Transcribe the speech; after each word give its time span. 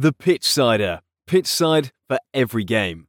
The 0.00 0.14
Pitch 0.14 0.46
Sider. 0.46 1.02
Pitch 1.26 1.46
side 1.46 1.90
for 2.08 2.18
every 2.32 2.64
game. 2.64 3.08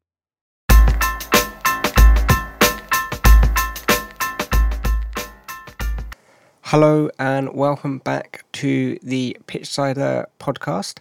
Hello 6.64 7.10
and 7.18 7.54
welcome 7.54 8.00
back 8.00 8.44
to 8.52 9.00
the 9.02 9.38
Pitch 9.48 9.62
Pitchsider 9.62 10.26
podcast. 10.38 10.98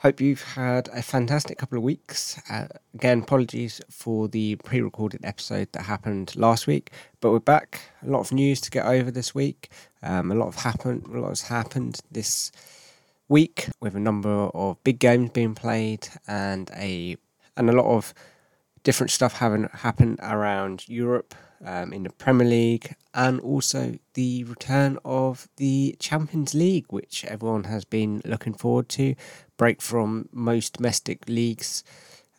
Hope 0.00 0.20
you've 0.20 0.42
had 0.42 0.88
a 0.88 1.00
fantastic 1.00 1.56
couple 1.56 1.78
of 1.78 1.84
weeks. 1.84 2.38
Uh, 2.50 2.66
again, 2.92 3.20
apologies 3.20 3.80
for 3.88 4.28
the 4.28 4.56
pre 4.56 4.82
recorded 4.82 5.24
episode 5.24 5.68
that 5.72 5.84
happened 5.84 6.36
last 6.36 6.66
week, 6.66 6.90
but 7.22 7.30
we're 7.30 7.38
back. 7.38 7.80
A 8.06 8.10
lot 8.10 8.20
of 8.20 8.32
news 8.32 8.60
to 8.60 8.70
get 8.70 8.84
over 8.84 9.10
this 9.10 9.34
week. 9.34 9.70
Um, 10.02 10.30
a 10.30 10.34
lot 10.34 10.48
of 10.48 10.56
happened. 10.56 11.06
A 11.06 11.18
lot 11.18 11.30
has 11.30 11.40
happened 11.40 12.00
this 12.10 12.52
week 13.32 13.68
with 13.80 13.96
a 13.96 14.00
number 14.00 14.28
of 14.28 14.76
big 14.84 14.98
games 14.98 15.30
being 15.30 15.54
played 15.54 16.06
and 16.28 16.70
a 16.76 17.16
and 17.56 17.70
a 17.70 17.72
lot 17.72 17.86
of 17.86 18.12
different 18.84 19.10
stuff 19.10 19.38
having 19.38 19.64
happened 19.72 20.18
around 20.22 20.86
Europe 20.86 21.34
um, 21.64 21.94
in 21.94 22.02
the 22.02 22.10
Premier 22.10 22.46
League 22.46 22.94
and 23.14 23.40
also 23.40 23.96
the 24.14 24.44
return 24.44 24.98
of 25.04 25.48
the 25.56 25.96
Champions 25.98 26.54
League, 26.54 26.86
which 26.90 27.24
everyone 27.24 27.64
has 27.64 27.84
been 27.86 28.20
looking 28.26 28.52
forward 28.52 28.88
to. 28.90 29.14
Break 29.56 29.80
from 29.80 30.28
most 30.32 30.74
domestic 30.74 31.26
leagues 31.28 31.84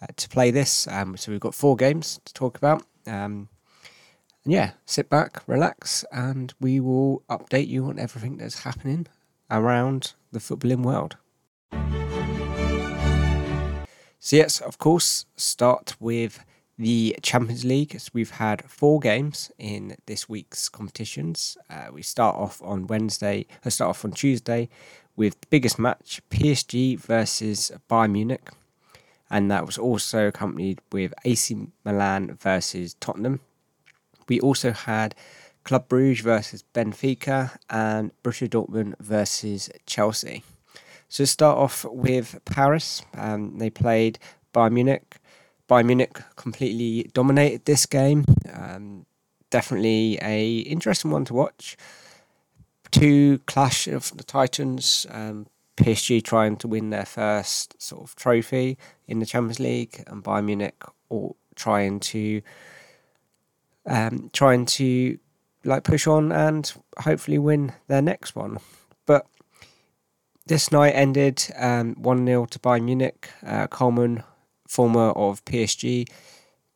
uh, 0.01 0.07
to 0.15 0.29
play 0.29 0.51
this. 0.51 0.87
Um, 0.87 1.17
so 1.17 1.31
we've 1.31 1.41
got 1.41 1.55
four 1.55 1.75
games 1.75 2.19
to 2.25 2.33
talk 2.33 2.57
about. 2.57 2.83
Um, 3.07 3.49
yeah, 4.45 4.71
sit 4.85 5.09
back, 5.09 5.41
relax, 5.47 6.05
and 6.11 6.53
we 6.59 6.79
will 6.79 7.23
update 7.29 7.67
you 7.67 7.85
on 7.85 7.97
everything 7.97 8.37
that's 8.37 8.63
happening 8.63 9.07
around 9.53 10.13
the 10.33 10.39
footballing 10.39 10.83
world. 10.83 11.15
So, 14.19 14.35
yes, 14.35 14.59
of 14.59 14.77
course, 14.77 15.25
start 15.35 15.95
with 15.99 16.43
the 16.77 17.15
Champions 17.21 17.63
League. 17.63 17.99
So 17.99 18.09
we've 18.13 18.31
had 18.31 18.63
four 18.69 18.99
games 18.99 19.51
in 19.57 19.95
this 20.05 20.27
week's 20.27 20.69
competitions. 20.69 21.57
Uh, 21.69 21.87
we 21.93 22.01
start 22.01 22.35
off 22.35 22.61
on 22.63 22.87
Wednesday, 22.87 23.45
I 23.63 23.67
uh, 23.67 23.69
start 23.69 23.89
off 23.89 24.05
on 24.05 24.11
Tuesday 24.11 24.69
with 25.15 25.39
the 25.41 25.47
biggest 25.49 25.77
match 25.77 26.21
PSG 26.29 26.99
versus 26.99 27.71
Bayern 27.89 28.11
Munich. 28.11 28.49
And 29.29 29.49
that 29.51 29.65
was 29.65 29.77
also 29.77 30.27
accompanied 30.27 30.79
with 30.91 31.13
AC 31.25 31.67
Milan 31.83 32.37
versus 32.39 32.95
Tottenham. 32.99 33.39
We 34.27 34.39
also 34.39 34.71
had 34.71 35.15
Club 35.63 35.87
Brugge 35.87 36.21
versus 36.21 36.63
Benfica 36.73 37.57
and 37.69 38.11
Borussia 38.23 38.49
Dortmund 38.49 38.95
versus 38.99 39.69
Chelsea. 39.85 40.43
So 41.07 41.25
start 41.25 41.57
off 41.57 41.85
with 41.85 42.39
Paris. 42.45 43.03
Um, 43.15 43.57
they 43.59 43.69
played 43.69 44.19
Bayern 44.53 44.73
Munich. 44.73 45.17
Bayern 45.69 45.85
Munich 45.85 46.19
completely 46.35 47.09
dominated 47.13 47.65
this 47.65 47.85
game. 47.85 48.25
Um, 48.51 49.05
definitely 49.49 50.17
a 50.21 50.59
interesting 50.59 51.11
one 51.11 51.25
to 51.25 51.33
watch. 51.33 51.77
Two 52.91 53.39
clash 53.45 53.87
of 53.87 54.15
the 54.17 54.23
Titans. 54.23 55.05
Um, 55.09 55.47
PSG 55.77 56.23
trying 56.23 56.57
to 56.57 56.67
win 56.67 56.91
their 56.91 57.05
first 57.05 57.81
sort 57.81 58.03
of 58.03 58.15
trophy 58.15 58.77
in 59.07 59.19
the 59.19 59.25
Champions 59.25 59.59
League, 59.59 60.03
and 60.07 60.23
Bayern 60.23 60.45
Munich 60.45 60.83
all 61.09 61.35
trying 61.55 61.99
to 61.99 62.41
um, 63.85 64.29
trying 64.33 64.65
to 64.65 65.17
like 65.63 65.83
push 65.83 66.07
on 66.07 66.31
and 66.31 66.71
hopefully 66.99 67.37
win 67.37 67.73
their 67.87 68.01
next 68.01 68.35
one. 68.35 68.59
But 69.05 69.25
this 70.45 70.71
night 70.71 70.91
ended 70.91 71.43
um, 71.57 71.95
1 71.95 72.25
0 72.25 72.45
to 72.47 72.59
Bayern 72.59 72.83
Munich. 72.83 73.29
Uh, 73.45 73.67
Coman 73.67 74.23
former 74.67 75.11
of 75.11 75.45
PSG, 75.45 76.09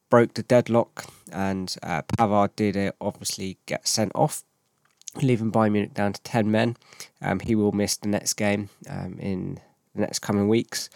broke 0.09 0.35
the 0.35 0.43
deadlock, 0.43 1.05
and 1.31 1.75
uh, 1.81 2.03
Pavard 2.03 2.55
did 2.55 2.93
obviously 3.01 3.57
get 3.65 3.87
sent 3.87 4.11
off, 4.13 4.43
leaving 5.21 5.51
Bayern 5.51 5.71
Munich 5.71 5.93
down 5.93 6.13
to 6.13 6.21
10 6.21 6.51
men. 6.51 6.77
Um, 7.21 7.39
he 7.39 7.55
will 7.55 7.71
miss 7.71 7.97
the 7.97 8.07
next 8.07 8.33
game 8.33 8.69
um, 8.87 9.17
in 9.19 9.59
the 9.95 10.01
next 10.01 10.19
coming 10.19 10.47
weeks. 10.47 10.89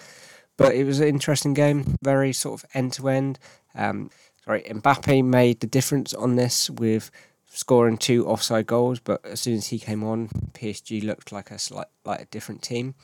But 0.57 0.75
it 0.75 0.83
was 0.83 0.99
an 0.99 1.07
interesting 1.07 1.55
game, 1.55 1.97
very 2.03 2.33
sort 2.33 2.61
of 2.61 2.69
end 2.75 2.93
to 2.93 3.09
end. 3.09 3.39
Sorry, 4.45 4.63
Mbappe 4.63 5.23
made 5.23 5.59
the 5.59 5.67
difference 5.67 6.13
on 6.13 6.35
this 6.35 6.69
with 6.69 7.11
scoring 7.53 7.97
two 7.97 8.25
offside 8.25 8.65
goals, 8.65 8.99
but 8.99 9.23
as 9.25 9.41
soon 9.41 9.55
as 9.55 9.67
he 9.67 9.79
came 9.79 10.03
on, 10.03 10.29
PSG 10.53 11.03
looked 11.03 11.31
like 11.31 11.51
a 11.51 11.59
slight, 11.59 11.87
like 12.05 12.21
a 12.21 12.25
different 12.25 12.61
team. 12.61 12.95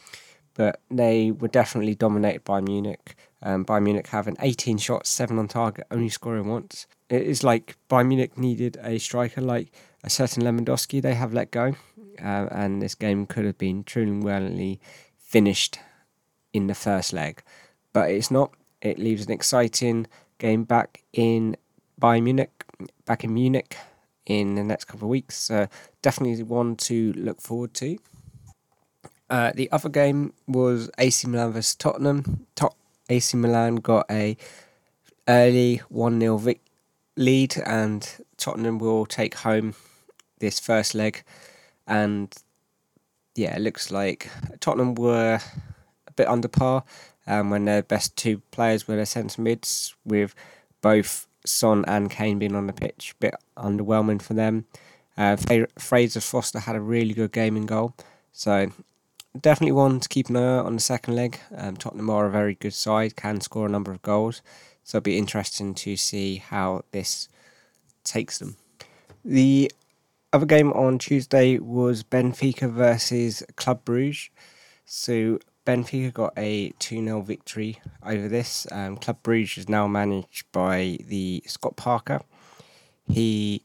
But 0.54 0.82
they 0.90 1.32
were 1.32 1.50
definitely 1.50 1.94
dominated 1.94 2.44
by 2.44 2.62
Munich. 2.62 3.16
Um, 3.44 3.64
Bayern 3.64 3.84
Munich 3.84 4.08
having 4.08 4.36
18 4.40 4.80
shots, 4.80 5.10
7 5.10 5.38
on 5.38 5.48
target, 5.48 5.86
only 5.92 6.10
scoring 6.10 6.48
once. 6.48 6.88
It 7.10 7.22
is 7.22 7.44
like 7.44 7.78
Bayern 7.90 8.08
Munich 8.08 8.38
needed 8.38 8.78
a 8.82 8.98
striker 8.98 9.42
like 9.42 9.72
a 10.04 10.10
certain 10.10 10.44
Lewandowski 10.44 11.02
they 11.02 11.14
have 11.14 11.34
let 11.34 11.52
go. 11.52 11.76
Uh, 12.20 12.48
and 12.50 12.82
this 12.82 12.96
game 12.96 13.28
could 13.28 13.46
have 13.46 13.58
been 13.60 13.84
truly 13.84 14.12
well 14.12 14.50
finished 15.18 15.78
in 16.54 16.66
the 16.66 16.74
first 16.74 17.14
leg. 17.14 17.44
But 17.94 18.10
it's 18.10 18.32
not. 18.32 18.52
It 18.82 18.98
leaves 18.98 19.26
an 19.26 19.32
exciting 19.32 20.08
game 20.40 20.64
back 20.64 21.04
in 21.14 21.58
Bayern 22.02 22.24
Munich, 22.24 22.64
back 23.06 23.24
in 23.24 23.34
Munich 23.34 23.78
in 24.28 24.56
the 24.56 24.64
next 24.64 24.86
couple 24.86 25.06
of 25.08 25.10
weeks. 25.10 25.50
Definitely 26.02 26.44
one 26.44 26.76
to 26.76 27.14
look 27.14 27.42
forward 27.42 27.74
to. 27.76 27.98
Uh, 29.30 29.52
the 29.56 29.70
other 29.72 29.90
game 29.90 30.34
was 30.48 30.90
AC 30.98 31.28
Milan 31.28 31.52
versus 31.52 31.76
Tottenham. 31.76 32.46
Tot- 32.56 32.76
AC 33.10 33.36
Milan 33.36 33.76
got 33.78 34.06
a 34.10 34.38
early 35.28 35.82
1 35.90 36.20
0 36.20 36.38
vic- 36.38 36.62
lead, 37.18 37.58
and 37.66 38.10
Tottenham 38.38 38.78
will 38.80 39.06
take 39.06 39.36
home 39.36 39.76
this 40.40 40.60
first 40.60 40.96
leg. 40.96 41.24
And 41.86 42.34
yeah, 43.36 43.56
it 43.56 43.62
looks 43.62 43.92
like 43.92 44.30
Tottenham 44.60 44.96
were 44.96 45.40
a 46.08 46.12
bit 46.14 46.28
under 46.28 46.48
par 46.48 46.84
um, 47.26 47.50
when 47.50 47.66
their 47.66 47.84
best 47.84 48.16
two 48.16 48.40
players 48.52 48.88
were 48.88 48.96
their 48.96 49.06
centre 49.06 49.42
mids, 49.42 49.94
with 50.06 50.34
both 50.82 51.28
Son 51.48 51.84
and 51.88 52.12
Kane 52.12 52.40
being 52.40 52.56
on 52.56 52.68
the 52.68 52.74
pitch. 52.74 53.14
A 53.14 53.20
bit 53.20 53.36
underwhelming 53.58 54.22
for 54.22 54.34
them. 54.34 54.66
Uh, 55.18 55.36
Fraser 55.80 56.22
Forster 56.22 56.60
had 56.60 56.76
a 56.76 56.82
really 56.82 57.14
good 57.14 57.32
game 57.32 57.58
in 57.58 57.66
goal. 57.66 57.96
So 58.32 58.72
definitely 59.40 59.72
one 59.72 60.00
to 60.00 60.10
keep 60.10 60.30
an 60.30 60.38
eye 60.38 60.58
out 60.58 60.66
on 60.66 60.76
the 60.76 60.82
second 60.82 61.16
leg. 61.16 61.40
Um, 61.56 61.78
Tottenham 61.78 62.10
are 62.10 62.28
a 62.28 62.32
very 62.32 62.56
good 62.56 62.74
side, 62.74 63.16
can 63.16 63.42
score 63.42 63.66
a 63.66 63.70
number 63.70 63.92
of 63.92 64.02
goals. 64.02 64.42
So 64.84 64.98
it'll 64.98 65.06
be 65.06 65.18
interesting 65.18 65.74
to 65.76 65.98
see 65.98 66.38
how 66.38 66.84
this 66.92 67.28
takes 68.04 68.40
them. 68.40 68.58
The 69.26 69.72
other 70.32 70.46
game 70.46 70.72
on 70.74 71.00
Tuesday 71.00 71.58
was 71.58 72.04
Benfica 72.04 72.72
versus 72.72 73.44
Club 73.56 73.84
Brugge. 73.84 74.30
So 74.86 75.40
Benfica 75.68 76.14
got 76.14 76.34
a 76.38 76.70
2 76.80 77.04
0 77.04 77.22
victory 77.22 77.82
over 78.02 78.30
this. 78.30 78.66
Um, 78.72 78.96
Club 78.96 79.22
Brugge 79.22 79.58
is 79.58 79.68
now 79.68 79.86
managed 79.86 80.50
by 80.54 80.98
the 81.06 81.44
Scott 81.46 81.76
Parker. 81.76 82.22
He 83.10 83.64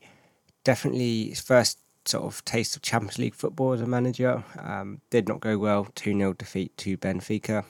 definitely, 0.64 1.28
his 1.28 1.40
first 1.40 1.78
sort 2.04 2.24
of 2.24 2.44
taste 2.44 2.74
of 2.74 2.82
Champions 2.82 3.18
League 3.18 3.36
football 3.36 3.72
as 3.72 3.80
a 3.80 3.86
manager. 3.86 4.42
Um, 4.58 5.00
did 5.10 5.28
not 5.28 5.38
go 5.38 5.56
well. 5.56 5.86
2 5.94 6.18
0 6.18 6.32
defeat 6.32 6.76
to 6.78 6.98
Benfica. 6.98 7.64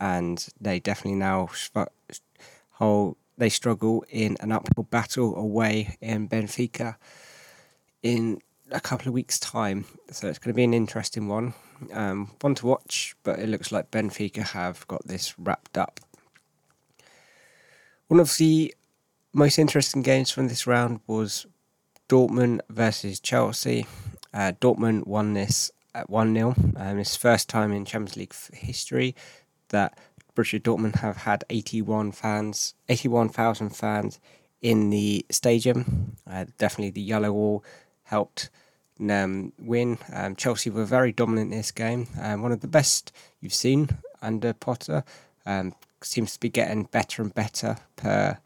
And 0.00 0.46
they 0.58 0.80
definitely 0.80 1.18
now 1.18 1.50
whole 2.70 3.18
they 3.36 3.50
struggle 3.50 4.04
in 4.08 4.38
an 4.40 4.50
uphill 4.50 4.84
battle 4.84 5.36
away 5.36 5.96
in 6.00 6.28
Benfica 6.28 6.96
in 8.02 8.40
a 8.70 8.80
couple 8.80 9.08
of 9.08 9.14
weeks' 9.14 9.38
time. 9.38 9.84
So 10.10 10.28
it's 10.28 10.38
going 10.38 10.52
to 10.52 10.56
be 10.56 10.64
an 10.64 10.74
interesting 10.74 11.28
one. 11.28 11.54
Um, 11.92 12.30
one 12.40 12.54
to 12.56 12.66
watch, 12.66 13.14
but 13.22 13.38
it 13.38 13.48
looks 13.48 13.72
like 13.72 13.90
Benfica 13.90 14.42
have 14.48 14.86
got 14.88 15.06
this 15.06 15.38
wrapped 15.38 15.76
up. 15.76 16.00
One 18.08 18.20
of 18.20 18.36
the 18.36 18.74
most 19.32 19.58
interesting 19.58 20.02
games 20.02 20.30
from 20.30 20.48
this 20.48 20.66
round 20.66 21.00
was 21.06 21.46
Dortmund 22.08 22.60
versus 22.68 23.18
Chelsea. 23.20 23.86
Uh, 24.32 24.52
Dortmund 24.60 25.06
won 25.06 25.34
this 25.34 25.70
at 25.94 26.10
1 26.10 26.34
0. 26.34 26.54
Um, 26.76 26.98
it's 26.98 27.16
first 27.16 27.48
time 27.48 27.72
in 27.72 27.84
Champions 27.84 28.16
League 28.16 28.34
history 28.52 29.14
that 29.68 29.98
Borussia 30.34 30.60
Dortmund 30.60 30.96
have 30.96 31.18
had 31.18 31.44
81 31.50 32.12
fans, 32.12 32.74
81,000 32.88 33.70
fans 33.70 34.20
in 34.60 34.90
the 34.90 35.24
stadium. 35.30 36.16
Uh, 36.28 36.46
definitely 36.58 36.90
the 36.90 37.00
yellow 37.00 37.32
wall 37.32 37.64
helped 38.04 38.50
um, 39.10 39.52
win. 39.58 39.98
Um, 40.12 40.36
Chelsea 40.36 40.70
were 40.70 40.84
very 40.84 41.12
dominant 41.12 41.52
in 41.52 41.58
this 41.58 41.72
game. 41.72 42.06
Um, 42.20 42.42
one 42.42 42.52
of 42.52 42.60
the 42.60 42.68
best 42.68 43.12
you've 43.40 43.54
seen 43.54 43.98
under 44.22 44.52
Potter. 44.52 45.04
Um, 45.46 45.74
seems 46.02 46.34
to 46.34 46.40
be 46.40 46.48
getting 46.48 46.84
better 46.84 47.22
and 47.22 47.34
better 47.34 47.76
per 47.96 48.38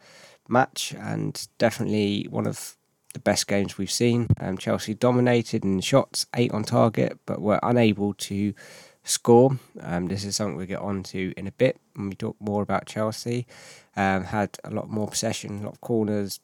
match, 0.49 0.95
and 0.99 1.49
definitely 1.59 2.27
one 2.31 2.47
of 2.47 2.77
the 3.15 3.21
best 3.21 3.47
games 3.47 3.79
we've 3.79 3.91
seen. 3.91 4.29
Um, 4.41 4.59
Chelsea 4.59 4.95
dominated 4.95 5.65
in 5.65 5.81
shots, 5.81 6.27
eight 6.35 6.53
on 6.53 6.63
target, 6.65 7.19
but 7.27 7.41
were 7.41 7.61
unable 7.63 8.15
to 8.15 8.55
score. 9.03 9.59
This 9.75 10.25
is 10.25 10.37
something 10.37 10.57
we'll 10.57 10.67
get 10.67 10.81
on 10.81 11.03
to 11.05 11.33
in 11.37 11.47
a 11.47 11.53
bit 11.53 11.79
when 11.95 12.11
we 12.11 12.15
talk 12.15 12.37
more 12.41 12.63
about 12.63 12.87
Chelsea. 12.87 13.47
Had 13.95 14.59
a 14.65 14.71
lot 14.71 14.89
more 14.89 15.09
possession, 15.09 15.61
a 15.61 15.63
lot 15.65 15.75
of 15.75 15.81
corners. 15.81 16.41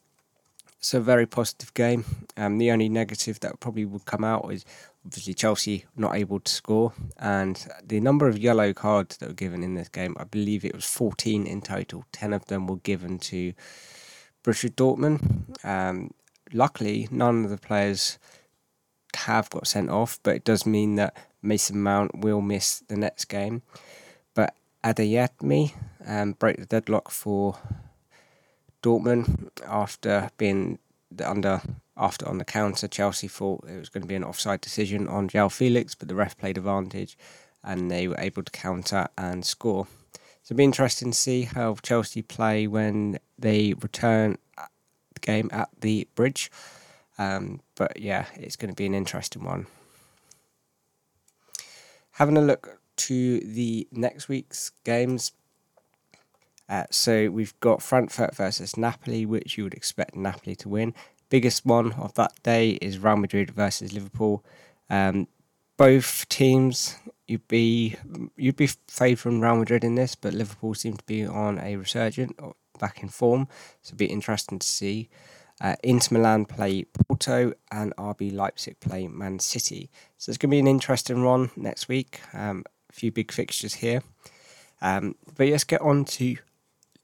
It's 0.85 0.93
a 0.93 1.01
very 1.01 1.25
positive 1.25 1.73
game. 1.73 2.05
Um, 2.37 2.59
the 2.59 2.69
only 2.69 2.89
negative 2.89 3.39
that 3.39 3.59
probably 3.59 3.85
would 3.85 4.05
come 4.05 4.23
out 4.23 4.47
is 4.53 4.63
obviously 5.03 5.33
Chelsea 5.33 5.85
not 5.95 6.13
able 6.13 6.39
to 6.39 6.51
score, 6.53 6.93
and 7.17 7.67
the 7.83 7.99
number 7.99 8.27
of 8.27 8.37
yellow 8.37 8.71
cards 8.71 9.17
that 9.17 9.29
were 9.29 9.33
given 9.33 9.63
in 9.63 9.73
this 9.73 9.89
game, 9.89 10.15
I 10.19 10.25
believe 10.25 10.63
it 10.63 10.75
was 10.75 10.85
14 10.85 11.47
in 11.47 11.61
total. 11.61 12.05
10 12.11 12.33
of 12.33 12.45
them 12.45 12.67
were 12.67 12.77
given 12.77 13.17
to 13.17 13.53
Borussia 14.43 14.69
Dortmund. 14.69 15.65
Um, 15.65 16.11
luckily, 16.53 17.07
none 17.09 17.45
of 17.45 17.49
the 17.49 17.57
players 17.57 18.19
have 19.15 19.49
got 19.49 19.65
sent 19.65 19.89
off, 19.89 20.19
but 20.21 20.35
it 20.35 20.43
does 20.43 20.67
mean 20.67 20.97
that 20.97 21.17
Mason 21.41 21.81
Mount 21.81 22.19
will 22.19 22.41
miss 22.41 22.81
the 22.81 22.95
next 22.95 23.25
game. 23.25 23.63
But 24.35 24.53
Adeyemi 24.83 25.73
um, 26.05 26.33
broke 26.33 26.57
the 26.57 26.67
deadlock 26.67 27.09
for 27.09 27.57
Dortmund 28.85 29.49
after 29.65 30.29
being 30.37 30.77
under 31.23 31.61
after 31.97 32.27
on 32.27 32.37
the 32.37 32.45
counter. 32.45 32.87
Chelsea 32.87 33.27
thought 33.27 33.65
it 33.67 33.79
was 33.79 33.89
going 33.89 34.03
to 34.03 34.07
be 34.07 34.15
an 34.15 34.23
offside 34.23 34.61
decision 34.61 35.07
on 35.07 35.27
João 35.27 35.51
Felix, 35.51 35.95
but 35.95 36.07
the 36.07 36.15
ref 36.15 36.37
played 36.37 36.57
advantage 36.57 37.17
and 37.63 37.89
they 37.89 38.07
were 38.07 38.19
able 38.19 38.43
to 38.43 38.51
counter 38.51 39.07
and 39.17 39.43
score. 39.43 39.87
So 40.43 40.53
it'll 40.53 40.57
be 40.57 40.63
interesting 40.63 41.11
to 41.11 41.17
see 41.17 41.43
how 41.43 41.75
Chelsea 41.81 42.21
play 42.21 42.67
when 42.67 43.17
they 43.39 43.73
return 43.73 44.37
the 44.55 45.19
game 45.19 45.49
at 45.51 45.69
the 45.81 46.07
bridge. 46.13 46.51
Um, 47.17 47.61
but 47.73 47.99
yeah, 47.99 48.25
it's 48.35 48.55
going 48.55 48.69
to 48.69 48.75
be 48.75 48.85
an 48.85 48.93
interesting 48.93 49.43
one. 49.43 49.65
Having 52.11 52.37
a 52.37 52.41
look 52.41 52.79
to 52.97 53.39
the 53.39 53.87
next 53.91 54.29
week's 54.29 54.71
games. 54.83 55.31
Uh, 56.67 56.85
so 56.89 57.29
we've 57.29 57.57
got 57.59 57.81
Frankfurt 57.81 58.35
versus 58.35 58.77
Napoli, 58.77 59.25
which 59.25 59.57
you 59.57 59.63
would 59.63 59.73
expect 59.73 60.15
Napoli 60.15 60.55
to 60.57 60.69
win. 60.69 60.93
Biggest 61.29 61.65
one 61.65 61.93
of 61.93 62.13
that 62.15 62.31
day 62.43 62.71
is 62.81 62.99
Real 62.99 63.17
Madrid 63.17 63.51
versus 63.51 63.93
Liverpool. 63.93 64.43
Um, 64.89 65.27
both 65.77 66.27
teams 66.29 66.97
you'd 67.27 67.47
be 67.47 67.95
you'd 68.37 68.55
be 68.55 68.69
favouring 68.87 69.41
Real 69.41 69.57
Madrid 69.57 69.83
in 69.83 69.95
this, 69.95 70.15
but 70.15 70.33
Liverpool 70.33 70.73
seem 70.73 70.97
to 70.97 71.05
be 71.05 71.25
on 71.25 71.59
a 71.59 71.75
resurgent 71.75 72.39
back 72.79 73.01
in 73.01 73.09
form, 73.09 73.47
so 73.81 73.89
it'd 73.89 73.97
be 73.97 74.05
interesting 74.05 74.59
to 74.59 74.67
see. 74.67 75.09
Uh, 75.61 75.75
Inter 75.83 76.17
Milan 76.17 76.45
play 76.45 76.83
Porto 76.83 77.53
and 77.71 77.95
RB 77.95 78.33
Leipzig 78.33 78.77
play 78.81 79.07
Man 79.07 79.39
City. 79.39 79.89
So 80.17 80.29
it's 80.29 80.37
going 80.37 80.49
to 80.49 80.55
be 80.55 80.59
an 80.59 80.67
interesting 80.67 81.23
one 81.23 81.49
next 81.55 81.87
week. 81.87 82.19
Um, 82.33 82.65
a 82.89 82.93
few 82.93 83.09
big 83.09 83.31
fixtures 83.31 83.75
here. 83.75 84.03
Um, 84.81 85.15
but 85.37 85.47
let's 85.47 85.63
get 85.63 85.79
on 85.79 86.03
to 86.05 86.35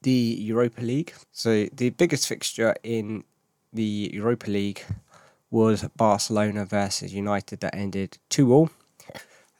the 0.02 0.36
Europa 0.40 0.82
League. 0.82 1.14
So 1.30 1.66
the 1.72 1.90
biggest 1.90 2.26
fixture 2.26 2.74
in 2.82 3.24
the 3.72 4.10
Europa 4.12 4.50
League 4.50 4.84
was 5.50 5.84
Barcelona 5.96 6.64
versus 6.64 7.12
United 7.14 7.60
that 7.60 7.74
ended 7.74 8.18
2 8.30 8.52
all. 8.52 8.70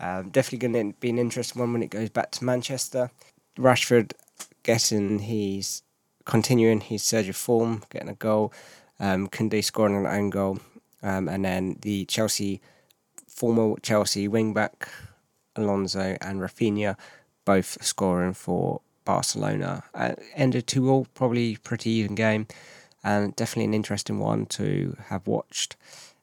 Um, 0.00 0.30
definitely 0.30 0.68
going 0.68 0.92
to 0.92 0.98
be 0.98 1.10
an 1.10 1.18
interesting 1.18 1.60
one 1.60 1.72
when 1.72 1.82
it 1.82 1.90
goes 1.90 2.10
back 2.10 2.32
to 2.32 2.44
Manchester. 2.44 3.10
Rashford 3.56 4.12
getting 4.62 5.20
his 5.20 5.82
continuing 6.24 6.80
his 6.80 7.02
surge 7.02 7.28
of 7.28 7.36
form, 7.36 7.82
getting 7.90 8.08
a 8.08 8.14
goal. 8.14 8.52
Um, 8.98 9.28
Koundé 9.28 9.64
scoring 9.64 9.96
an 9.96 10.06
own 10.06 10.30
goal, 10.30 10.60
um, 11.02 11.28
and 11.28 11.44
then 11.44 11.76
the 11.82 12.04
Chelsea 12.04 12.60
former 13.26 13.74
Chelsea 13.82 14.28
wingback 14.28 14.88
Alonso 15.56 16.16
and 16.20 16.40
Rafinha, 16.40 16.96
both 17.44 17.82
scoring 17.82 18.34
for 18.34 18.80
Barcelona. 19.04 19.84
Uh, 19.94 20.12
ended 20.34 20.66
two 20.66 20.90
all, 20.90 21.06
probably 21.14 21.56
pretty 21.56 21.90
even 21.90 22.14
game, 22.14 22.46
and 23.02 23.34
definitely 23.36 23.64
an 23.64 23.74
interesting 23.74 24.18
one 24.18 24.46
to 24.46 24.96
have 25.06 25.26
watched. 25.26 25.76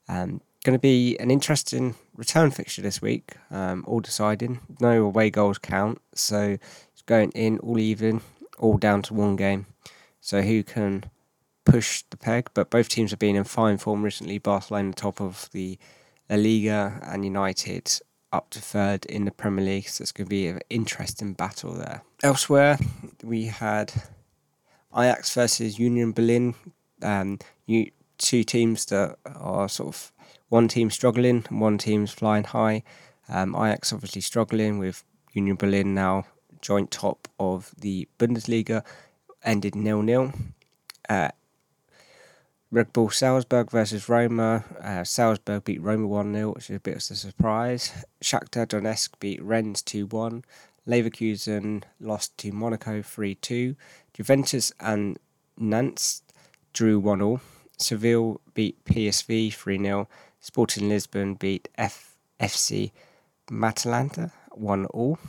Um, 0.08 0.42
going 0.64 0.76
to 0.76 0.80
be 0.80 1.18
an 1.20 1.32
interesting 1.32 1.96
return 2.16 2.52
fixture 2.52 2.82
this 2.82 3.02
week, 3.02 3.36
um, 3.52 3.84
all 3.88 4.00
deciding. 4.00 4.60
No 4.80 5.06
away 5.06 5.30
goals 5.30 5.58
count, 5.58 6.02
so 6.14 6.58
it's 6.92 7.02
going 7.06 7.32
in 7.32 7.60
all 7.60 7.80
even, 7.80 8.22
all 8.58 8.78
down 8.78 9.02
to 9.04 9.14
one 9.14 9.36
game. 9.36 9.68
So 10.22 10.42
who 10.42 10.64
can 10.64 11.06
push 11.66 12.04
the 12.10 12.18
peg? 12.18 12.50
But 12.54 12.70
both 12.70 12.90
teams 12.90 13.12
have 13.12 13.20
been 13.20 13.36
in 13.36 13.46
fine 13.46 13.78
form 13.78 14.04
recently. 14.04 14.38
Barcelona 14.38 14.94
top 14.94 15.22
of 15.22 15.50
the 15.54 15.78
La 16.30 16.36
Liga 16.36 17.00
and 17.04 17.24
United 17.24 18.00
up 18.32 18.50
to 18.52 18.60
third 18.60 19.06
in 19.06 19.26
the 19.26 19.32
Premier 19.32 19.66
League. 19.66 19.88
So 19.88 20.02
it's 20.02 20.12
going 20.12 20.28
to 20.28 20.30
be 20.30 20.48
an 20.48 20.60
interesting 20.70 21.34
battle 21.34 21.74
there. 21.74 22.04
Elsewhere, 22.22 22.78
we 23.24 23.46
had 23.46 23.94
Ajax 24.94 25.34
versus 25.34 25.80
Union 25.80 26.12
Berlin. 26.12 26.54
Um, 27.02 27.40
you, 27.66 27.92
two 28.18 28.44
teams 28.44 28.86
that 28.88 29.18
are 29.26 29.70
sort 29.70 29.96
of 29.96 30.12
one 30.50 30.68
team 30.68 30.90
struggling, 30.90 31.46
and 31.50 31.62
one 31.62 31.78
team's 31.78 32.12
flying 32.12 32.44
high. 32.44 32.84
Um, 33.30 33.56
Ajax 33.56 33.94
obviously 33.94 34.22
struggling 34.22 34.80
with 34.80 35.04
Union 35.34 35.56
Berlin 35.56 35.94
now 35.94 36.26
joint 36.62 36.92
top 36.92 37.28
of 37.40 37.74
the 37.78 38.08
Bundesliga, 38.18 38.84
ended 39.44 39.76
nil 39.76 40.02
nil. 40.02 40.34
Uh, 41.08 41.30
Red 42.72 42.94
Bull 42.94 43.10
Salzburg 43.10 43.72
versus 43.72 44.10
Roma. 44.10 44.64
Uh, 44.84 45.04
Salzburg 45.04 45.64
beat 45.64 45.82
Roma 45.82 46.06
1 46.06 46.34
0, 46.34 46.52
which 46.54 46.70
is 46.70 46.76
a 46.76 46.80
bit 46.80 46.96
of 46.96 46.98
a 46.98 47.16
surprise. 47.16 48.06
Shakhtar 48.22 48.68
Donetsk 48.68 49.12
beat 49.20 49.42
Rennes 49.42 49.82
2 49.82 50.06
1. 50.06 50.44
Leverkusen 50.90 51.84
lost 52.00 52.36
to 52.40 52.52
Monaco 52.52 53.02
3 53.02 53.36
2. 53.36 53.76
Juventus 54.14 54.72
and 54.80 55.20
Nantes 55.58 56.24
drew 56.74 57.00
1 57.00 57.20
0. 57.20 57.42
Seville 57.78 58.42
beat 58.56 58.84
PSV 58.86 59.54
3 59.54 59.78
0. 59.78 60.10
Sporting 60.40 60.90
Lisbon 60.90 61.36
beat 61.36 61.70
F- 61.78 62.18
FC 62.40 62.92
Matalanta 63.52 64.32
1 64.52 64.88
0. 64.92 65.20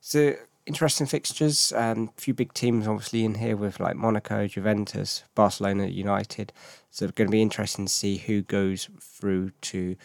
So 0.00 0.34
interesting 0.64 1.06
fixtures. 1.06 1.70
And 1.72 1.98
a 1.98 2.10
um, 2.10 2.10
few 2.16 2.32
big 2.32 2.54
teams 2.54 2.88
obviously 2.88 3.24
in 3.24 3.34
here 3.34 3.56
with 3.56 3.78
like 3.80 3.96
Monaco, 3.96 4.46
Juventus, 4.46 5.24
Barcelona, 5.34 5.86
United. 5.86 6.54
So 6.90 7.04
it's 7.04 7.12
going 7.12 7.28
to 7.28 7.32
be 7.32 7.42
interesting 7.42 7.84
to 7.84 7.92
see 7.92 8.16
who 8.16 8.40
goes 8.40 8.88
through 8.98 9.50
to 9.60 9.96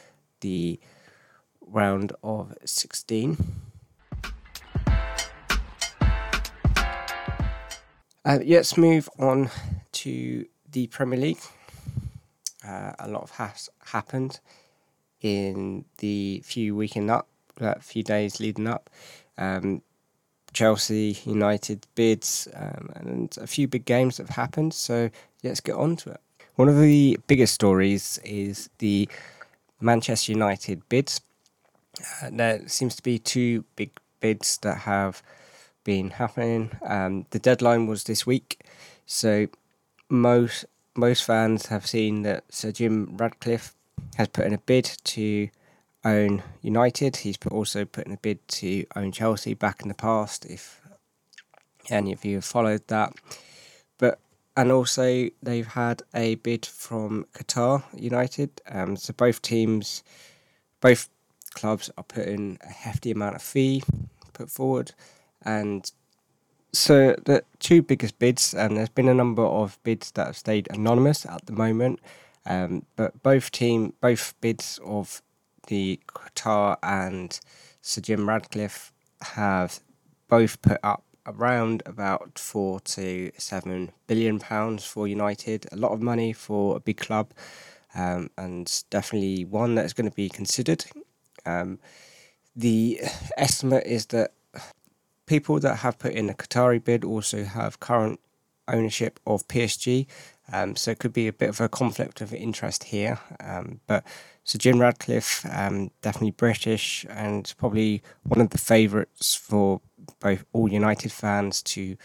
the 0.41 0.81
round 1.61 2.11
of 2.21 2.53
16. 2.65 3.37
Uh, 8.25 8.39
let's 8.45 8.77
move 8.77 9.09
on 9.19 9.49
to 9.91 10.45
the 10.71 10.87
Premier 10.87 11.19
League. 11.19 11.41
Uh, 12.65 12.93
a 12.99 13.09
lot 13.09 13.23
of 13.23 13.31
has 13.31 13.69
happened 13.87 14.39
in 15.19 15.83
the 15.97 16.41
few 16.45 16.73
weekend 16.73 17.11
up, 17.11 17.27
uh, 17.59 17.73
few 17.81 18.01
days 18.01 18.39
leading 18.39 18.65
up. 18.65 18.89
Um, 19.37 19.81
Chelsea, 20.53 21.17
United 21.25 21.85
bids, 21.95 22.47
um, 22.55 22.91
and 22.95 23.37
a 23.41 23.47
few 23.47 23.67
big 23.67 23.83
games 23.83 24.19
have 24.19 24.29
happened. 24.29 24.73
So 24.73 25.09
let's 25.43 25.59
get 25.59 25.75
on 25.75 25.97
to 25.97 26.11
it. 26.11 26.21
One 26.55 26.69
of 26.69 26.79
the 26.79 27.19
biggest 27.27 27.53
stories 27.53 28.21
is 28.23 28.69
the 28.77 29.09
Manchester 29.81 30.31
United 30.31 30.87
bids. 30.87 31.19
Uh, 32.21 32.29
there 32.31 32.65
seems 32.69 32.95
to 32.95 33.03
be 33.03 33.19
two 33.19 33.65
big 33.75 33.89
bids 34.21 34.59
that 34.59 34.77
have 34.77 35.21
been 35.83 36.11
happening. 36.11 36.71
Um, 36.85 37.25
the 37.31 37.39
deadline 37.39 37.87
was 37.87 38.03
this 38.03 38.25
week, 38.25 38.65
so 39.05 39.47
most 40.09 40.65
most 40.95 41.23
fans 41.23 41.67
have 41.67 41.87
seen 41.87 42.21
that 42.21 42.43
Sir 42.49 42.71
Jim 42.71 43.17
Ratcliffe 43.17 43.75
has 44.15 44.27
put 44.27 44.45
in 44.45 44.53
a 44.53 44.59
bid 44.59 44.85
to 45.05 45.49
own 46.05 46.43
United. 46.61 47.17
He's 47.17 47.37
also 47.49 47.85
put 47.85 48.05
in 48.05 48.13
a 48.13 48.17
bid 48.17 48.47
to 48.59 48.85
own 48.95 49.11
Chelsea 49.11 49.53
back 49.53 49.81
in 49.81 49.87
the 49.87 49.95
past, 49.95 50.45
if 50.45 50.81
any 51.89 52.13
of 52.13 52.23
you 52.23 52.35
have 52.35 52.45
followed 52.45 52.87
that. 52.87 53.13
But 53.97 54.19
and 54.55 54.71
also 54.71 55.29
they've 55.41 55.67
had 55.67 56.03
a 56.13 56.35
bid 56.35 56.65
from 56.65 57.25
Qatar 57.33 57.83
United. 57.95 58.61
Um, 58.69 58.95
so 58.95 59.13
both 59.13 59.41
teams, 59.41 60.03
both 60.79 61.09
clubs 61.53 61.89
are 61.97 62.03
putting 62.03 62.59
a 62.61 62.71
hefty 62.71 63.11
amount 63.11 63.35
of 63.35 63.41
fee 63.41 63.83
put 64.33 64.49
forward, 64.49 64.91
and 65.45 65.91
so 66.73 67.15
the 67.25 67.43
two 67.59 67.81
biggest 67.81 68.17
bids, 68.19 68.53
and 68.53 68.75
there's 68.75 68.89
been 68.89 69.07
a 69.07 69.13
number 69.13 69.43
of 69.43 69.77
bids 69.83 70.11
that 70.11 70.25
have 70.27 70.37
stayed 70.37 70.67
anonymous 70.71 71.25
at 71.25 71.45
the 71.45 71.53
moment. 71.53 71.99
Um, 72.45 72.85
but 72.95 73.21
both 73.23 73.51
team, 73.51 73.93
both 74.01 74.33
bids 74.41 74.79
of 74.83 75.21
the 75.67 75.99
Qatar 76.07 76.77
and 76.83 77.39
Sir 77.81 78.01
Jim 78.01 78.27
Ratcliffe 78.27 78.91
have 79.21 79.79
both 80.27 80.61
put 80.61 80.79
up 80.83 81.03
around 81.25 81.83
about 81.85 82.37
four 82.37 82.79
to 82.81 83.31
seven 83.37 83.91
billion 84.07 84.39
pounds 84.39 84.83
for 84.83 85.07
United. 85.07 85.67
A 85.71 85.77
lot 85.77 85.91
of 85.91 86.01
money 86.01 86.33
for 86.33 86.75
a 86.75 86.79
big 86.79 86.97
club, 86.97 87.31
um, 87.95 88.29
and 88.37 88.83
definitely 88.89 89.45
one 89.45 89.75
that's 89.75 89.93
going 89.93 90.09
to 90.09 90.15
be 90.15 90.27
considered. 90.27 90.85
Um, 91.45 91.79
the 92.55 93.01
estimate 93.37 93.85
is 93.85 94.07
that 94.07 94.31
people 95.33 95.59
that 95.59 95.77
have 95.77 95.97
put 95.97 96.13
in 96.13 96.29
a 96.29 96.33
Qatari 96.35 96.83
bid 96.83 97.03
also 97.03 97.43
have 97.43 97.79
current 97.79 98.19
ownership 98.67 99.19
of 99.25 99.47
PSG. 99.47 100.05
Um, 100.51 100.75
so 100.75 100.91
it 100.91 100.99
could 100.99 101.11
be 101.11 101.27
a 101.27 101.33
bit 101.33 101.49
of 101.49 101.59
a 101.59 101.67
conflict 101.67 102.21
of 102.21 102.35
interest 102.35 102.83
here. 102.83 103.17
Um, 103.39 103.79
but 103.87 104.05
so 104.43 104.59
Jim 104.59 104.79
Ratcliffe, 104.79 105.43
um, 105.51 105.89
definitely 106.03 106.37
British 106.45 107.03
and 107.09 107.51
probably 107.57 108.03
one 108.21 108.41
of 108.41 108.51
the 108.51 108.59
favourites 108.59 109.33
for 109.33 109.81
both 110.19 110.45
all 110.53 110.71
United 110.71 111.11
fans 111.11 111.63
to 111.63 111.97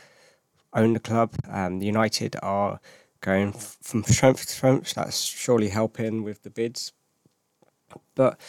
own 0.73 0.94
the 0.94 1.00
club. 1.00 1.35
Um, 1.50 1.82
United 1.82 2.35
are 2.42 2.80
going 3.20 3.52
from 3.52 4.04
strength 4.04 4.47
to 4.47 4.52
strength. 4.54 4.94
That's 4.94 5.23
surely 5.23 5.68
helping 5.68 6.25
with 6.25 6.44
the 6.44 6.50
bids. 6.50 6.94
But 8.14 8.40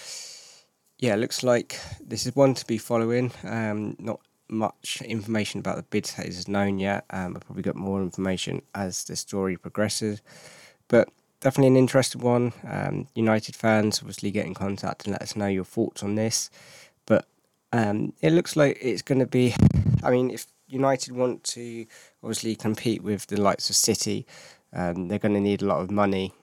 yeah, 1.00 1.16
looks 1.16 1.44
like 1.44 1.78
this 2.00 2.26
is 2.26 2.34
one 2.34 2.54
to 2.54 2.66
be 2.66 2.78
following. 2.78 3.34
Um, 3.44 3.98
not 4.00 4.22
much 4.50 5.02
information 5.02 5.60
about 5.60 5.78
the 5.78 5.84
bids 5.84 6.18
is 6.20 6.48
known 6.48 6.80
yet. 6.80 7.06
Um, 7.10 7.34
we'll 7.34 7.42
probably 7.42 7.64
get 7.64 7.76
more 7.76 8.02
information 8.02 8.62
as 8.76 9.04
the 9.04 9.16
story 9.16 9.58
progresses. 9.58 10.22
But 10.88 11.10
definitely 11.40 11.68
an 11.68 11.78
interesting 11.78 12.22
one. 12.22 12.54
Um, 12.68 13.08
United 13.16 13.56
fans 13.56 14.00
obviously 14.00 14.32
get 14.32 14.46
in 14.46 14.54
contact 14.54 15.06
and 15.06 15.14
let 15.14 15.22
us 15.22 15.36
know 15.36 15.48
your 15.48 15.66
thoughts 15.66 16.04
on 16.04 16.16
this. 16.16 16.50
But 17.06 17.26
um, 17.72 18.14
it 18.22 18.34
looks 18.34 18.56
like 18.56 18.78
it's 18.82 19.02
going 19.02 19.20
to 19.20 19.28
be. 19.28 19.56
I 20.04 20.12
mean, 20.12 20.32
if 20.32 20.48
United 20.68 21.16
want 21.16 21.44
to 21.46 21.86
obviously 22.24 22.56
compete 22.56 23.04
with 23.04 23.28
the 23.28 23.40
likes 23.40 23.70
of 23.70 23.76
City, 23.76 24.26
um, 24.74 25.08
they're 25.08 25.20
going 25.20 25.34
to 25.34 25.40
need 25.40 25.62
a 25.62 25.66
lot 25.66 25.82
of 25.82 25.92
money, 25.92 26.34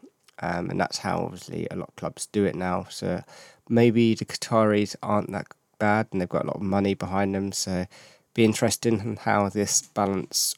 um, 0.41 0.71
and 0.71 0.81
that's 0.81 0.99
how 0.99 1.19
obviously 1.19 1.67
a 1.71 1.77
lot 1.77 1.89
of 1.89 1.97
clubs 1.97 2.27
do 2.27 2.45
it 2.45 2.55
now. 2.55 2.87
So 2.91 3.23
maybe 3.69 4.15
the 4.15 4.25
Qataris 4.25 4.97
aren't 5.03 5.33
that 5.33 5.47
bad, 5.79 6.09
and 6.11 6.21
they've 6.21 6.29
got 6.29 6.45
a 6.45 6.49
lot 6.49 6.57
of 6.57 6.63
money 6.63 6.95
behind 6.95 7.35
them. 7.35 7.53
So 7.53 7.87
be 8.35 8.45
interesting 8.45 9.01
in 9.01 9.17
how 9.17 9.49
this 9.49 9.83
balance 9.83 10.55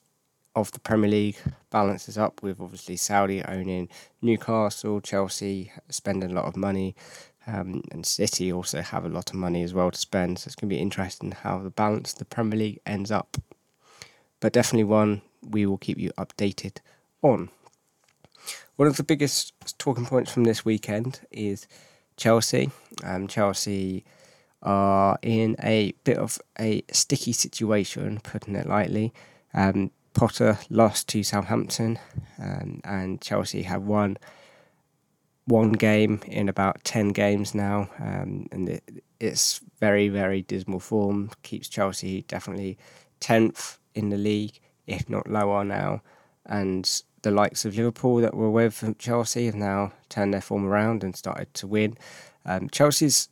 of 0.57 0.73
the 0.73 0.81
Premier 0.81 1.11
League 1.11 1.37
balances 1.71 2.19
up 2.19 2.43
with 2.43 2.61
obviously 2.61 2.97
Saudi 2.97 3.43
owning 3.45 3.89
Newcastle, 4.21 5.01
Chelsea 5.01 5.73
spending 5.89 6.31
a 6.31 6.35
lot 6.35 6.47
of 6.47 6.57
money, 6.57 6.97
um, 7.47 7.83
and 7.93 8.05
City 8.05 8.53
also 8.53 8.83
have 8.83 9.05
a 9.05 9.09
lot 9.09 9.31
of 9.31 9.37
money 9.37 9.63
as 9.63 9.73
well 9.73 9.91
to 9.91 9.99
spend. 9.99 10.39
So 10.39 10.49
it's 10.49 10.55
going 10.55 10.69
to 10.69 10.75
be 10.75 10.83
interesting 10.83 11.33
how 11.33 11.59
the 11.59 11.71
balance 11.71 12.13
of 12.13 12.19
the 12.19 12.25
Premier 12.25 12.59
League 12.59 12.81
ends 12.85 13.11
up. 13.11 13.37
But 14.41 14.53
definitely 14.53 14.85
one 14.85 15.23
we 15.49 15.67
will 15.67 15.79
keep 15.79 15.99
you 15.99 16.11
updated 16.19 16.79
on. 17.23 17.51
One 18.77 18.89
of 18.89 18.97
the 18.97 19.03
biggest 19.03 19.53
talking 19.79 20.07
points 20.07 20.33
from 20.33 20.45
this 20.45 20.65
weekend 20.65 21.21
is 21.31 21.67
Chelsea. 22.17 22.71
Um, 23.05 23.29
Chelsea 23.29 24.05
are 24.63 25.19
in 25.23 25.57
a 25.63 25.93
bit 26.05 26.19
of 26.19 26.39
a 26.59 26.83
sticky 26.91 27.33
situation, 27.33 28.21
putting 28.23 28.57
it 28.57 28.67
lightly. 28.67 29.13
Um, 29.55 29.91
Potter 30.15 30.59
lost 30.69 31.09
to 31.09 31.23
Southampton, 31.23 31.99
um, 32.41 32.81
and 32.83 33.21
Chelsea 33.21 33.63
have 33.63 33.83
won 33.83 34.19
one 35.45 35.73
game 35.73 36.21
in 36.27 36.49
about 36.49 36.83
10 36.85 37.11
games 37.11 37.55
now, 37.55 37.89
um, 38.01 38.49
and 38.51 38.69
it, 38.69 39.03
it's 39.21 39.61
very, 39.81 40.09
very 40.09 40.43
dismal 40.43 40.81
form. 40.81 41.31
Keeps 41.43 41.69
Chelsea 41.69 42.23
definitely 42.23 42.77
10th 43.21 43.79
in 43.95 44.11
the 44.11 44.19
league, 44.19 44.61
if 44.87 45.09
not 45.09 45.29
lower 45.29 45.65
now. 45.65 46.03
And 46.45 47.03
the 47.23 47.31
likes 47.31 47.65
of 47.65 47.77
Liverpool 47.77 48.17
that 48.17 48.35
were 48.35 48.51
with 48.51 48.97
Chelsea 48.99 49.47
have 49.47 49.55
now 49.55 49.93
turned 50.09 50.35
their 50.35 50.41
form 50.41 50.67
around 50.67 51.03
and 51.03 51.17
started 51.17 51.53
to 51.55 51.67
win. 51.67 51.97
Um, 52.45 52.69
Chelsea's 52.71 53.29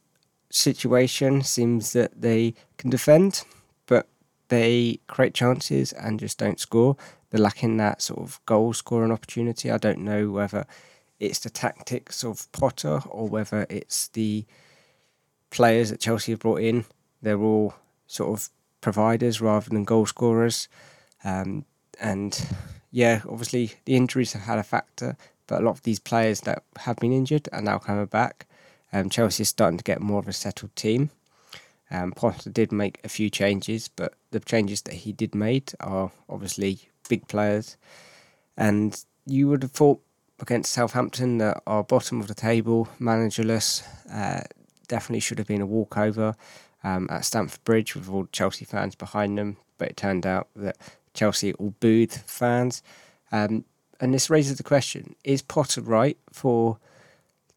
situation 0.51 1.43
seems 1.43 1.93
that 1.93 2.21
they 2.21 2.55
can 2.79 2.91
defend, 2.91 3.45
but 3.87 4.07
they 4.49 5.01
create 5.07 5.35
chances 5.35 5.93
and 5.93 6.21
just 6.21 6.39
don't 6.39 6.61
score. 6.61 6.97
They're 7.31 7.41
lacking 7.41 7.77
that 7.79 8.03
sort 8.03 8.21
of 8.21 8.41
goal 8.47 8.73
scoring 8.73 9.13
opportunity. 9.13 9.71
I 9.71 9.79
don't 9.79 9.99
know 10.01 10.31
whether 10.31 10.67
it's 11.19 11.41
the 11.41 11.51
tactics 11.51 12.23
of 12.23 12.51
Potter 12.53 13.01
or 13.09 13.29
whether 13.29 13.67
it's 13.69 14.09
the 14.09 14.45
players 15.51 15.91
that 15.91 16.01
Chelsea 16.01 16.33
have 16.33 16.41
brought 16.41 16.61
in. 16.61 16.85
They're 17.23 17.41
all 17.41 17.75
sort 18.07 18.39
of 18.39 18.49
providers 18.81 19.41
rather 19.41 19.71
than 19.71 19.85
goal 19.85 20.07
scorers. 20.07 20.69
Um, 21.25 21.65
and 22.01 22.39
yeah, 22.91 23.23
obviously 23.29 23.73
the 23.85 23.97
injuries 23.97 24.33
have 24.35 24.43
had 24.43 24.59
a 24.59 24.63
factor, 24.63 25.17
but 25.47 25.61
a 25.61 25.65
lot 25.65 25.73
of 25.73 25.83
these 25.83 25.99
players 25.99 26.43
that 26.43 26.63
have 26.79 26.97
been 26.97 27.13
injured 27.13 27.49
are 27.53 27.63
now 27.63 27.79
coming 27.79 28.07
back. 28.07 28.47
Um, 28.93 29.11
Chelsea 29.11 29.43
is 29.43 29.49
starting 29.49 29.79
to 29.79 29.85
get 29.85 30.01
more 30.01 30.21
of 30.21 30.29
a 30.29 30.33
settled 30.33 30.75
team. 30.77 31.11
Um, 31.91 32.13
Potter 32.13 32.51
did 32.51 32.73
make 32.73 33.01
a 33.05 33.09
few 33.09 33.31
changes, 33.31 33.89
but 33.89 34.15
the 34.31 34.41
changes 34.41 34.83
that 34.83 34.95
he 34.95 35.13
did 35.13 35.35
made 35.35 35.73
are 35.81 36.11
obviously 36.29 36.89
big 37.09 37.29
players. 37.29 37.77
And 38.57 39.05
you 39.25 39.49
would 39.49 39.63
have 39.63 39.73
thought 39.73 40.01
against 40.41 40.73
Southampton 40.73 41.39
that 41.39 41.63
are 41.67 41.85
bottom 41.85 42.21
of 42.21 42.29
the 42.29 42.35
table, 42.35 42.89
managerless, 43.01 43.83
uh, 44.13 44.43
definitely 44.89 45.21
should 45.21 45.39
have 45.39 45.47
been 45.47 45.61
a 45.61 45.67
walkover 45.67 46.35
um, 46.85 47.09
at 47.11 47.25
Stamford 47.25 47.63
Bridge 47.65 47.95
with 47.95 48.09
all 48.09 48.27
Chelsea 48.33 48.65
fans 48.65 48.95
behind 48.95 49.39
them. 49.39 49.57
But 49.79 49.91
it 49.91 49.97
turned 49.97 50.27
out 50.27 50.49
that 50.57 50.77
Chelsea 51.15 51.53
all 51.55 51.75
booed 51.81 52.13
fans. 52.13 52.83
Um, 53.33 53.65
and 54.01 54.13
this 54.13 54.31
raises 54.31 54.57
the 54.57 54.63
question 54.63 55.17
is 55.25 55.43
Potter 55.43 55.81
right 55.81 56.19
for 56.33 56.79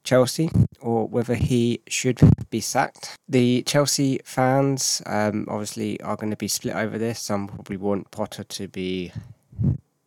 Chelsea 0.03 0.49
or 0.79 1.07
whether 1.07 1.35
he 1.35 1.81
should 1.87 2.19
be 2.49 2.61
sacked. 2.61 3.15
The 3.27 3.63
Chelsea 3.63 4.19
fans 4.23 5.01
um, 5.05 5.45
obviously 5.47 5.99
are 6.01 6.15
going 6.15 6.31
to 6.31 6.37
be 6.37 6.47
split 6.47 6.75
over 6.75 6.97
this. 6.97 7.19
Some 7.19 7.47
probably 7.47 7.77
want 7.77 8.11
Potter 8.11 8.43
to 8.43 8.67
be 8.67 9.11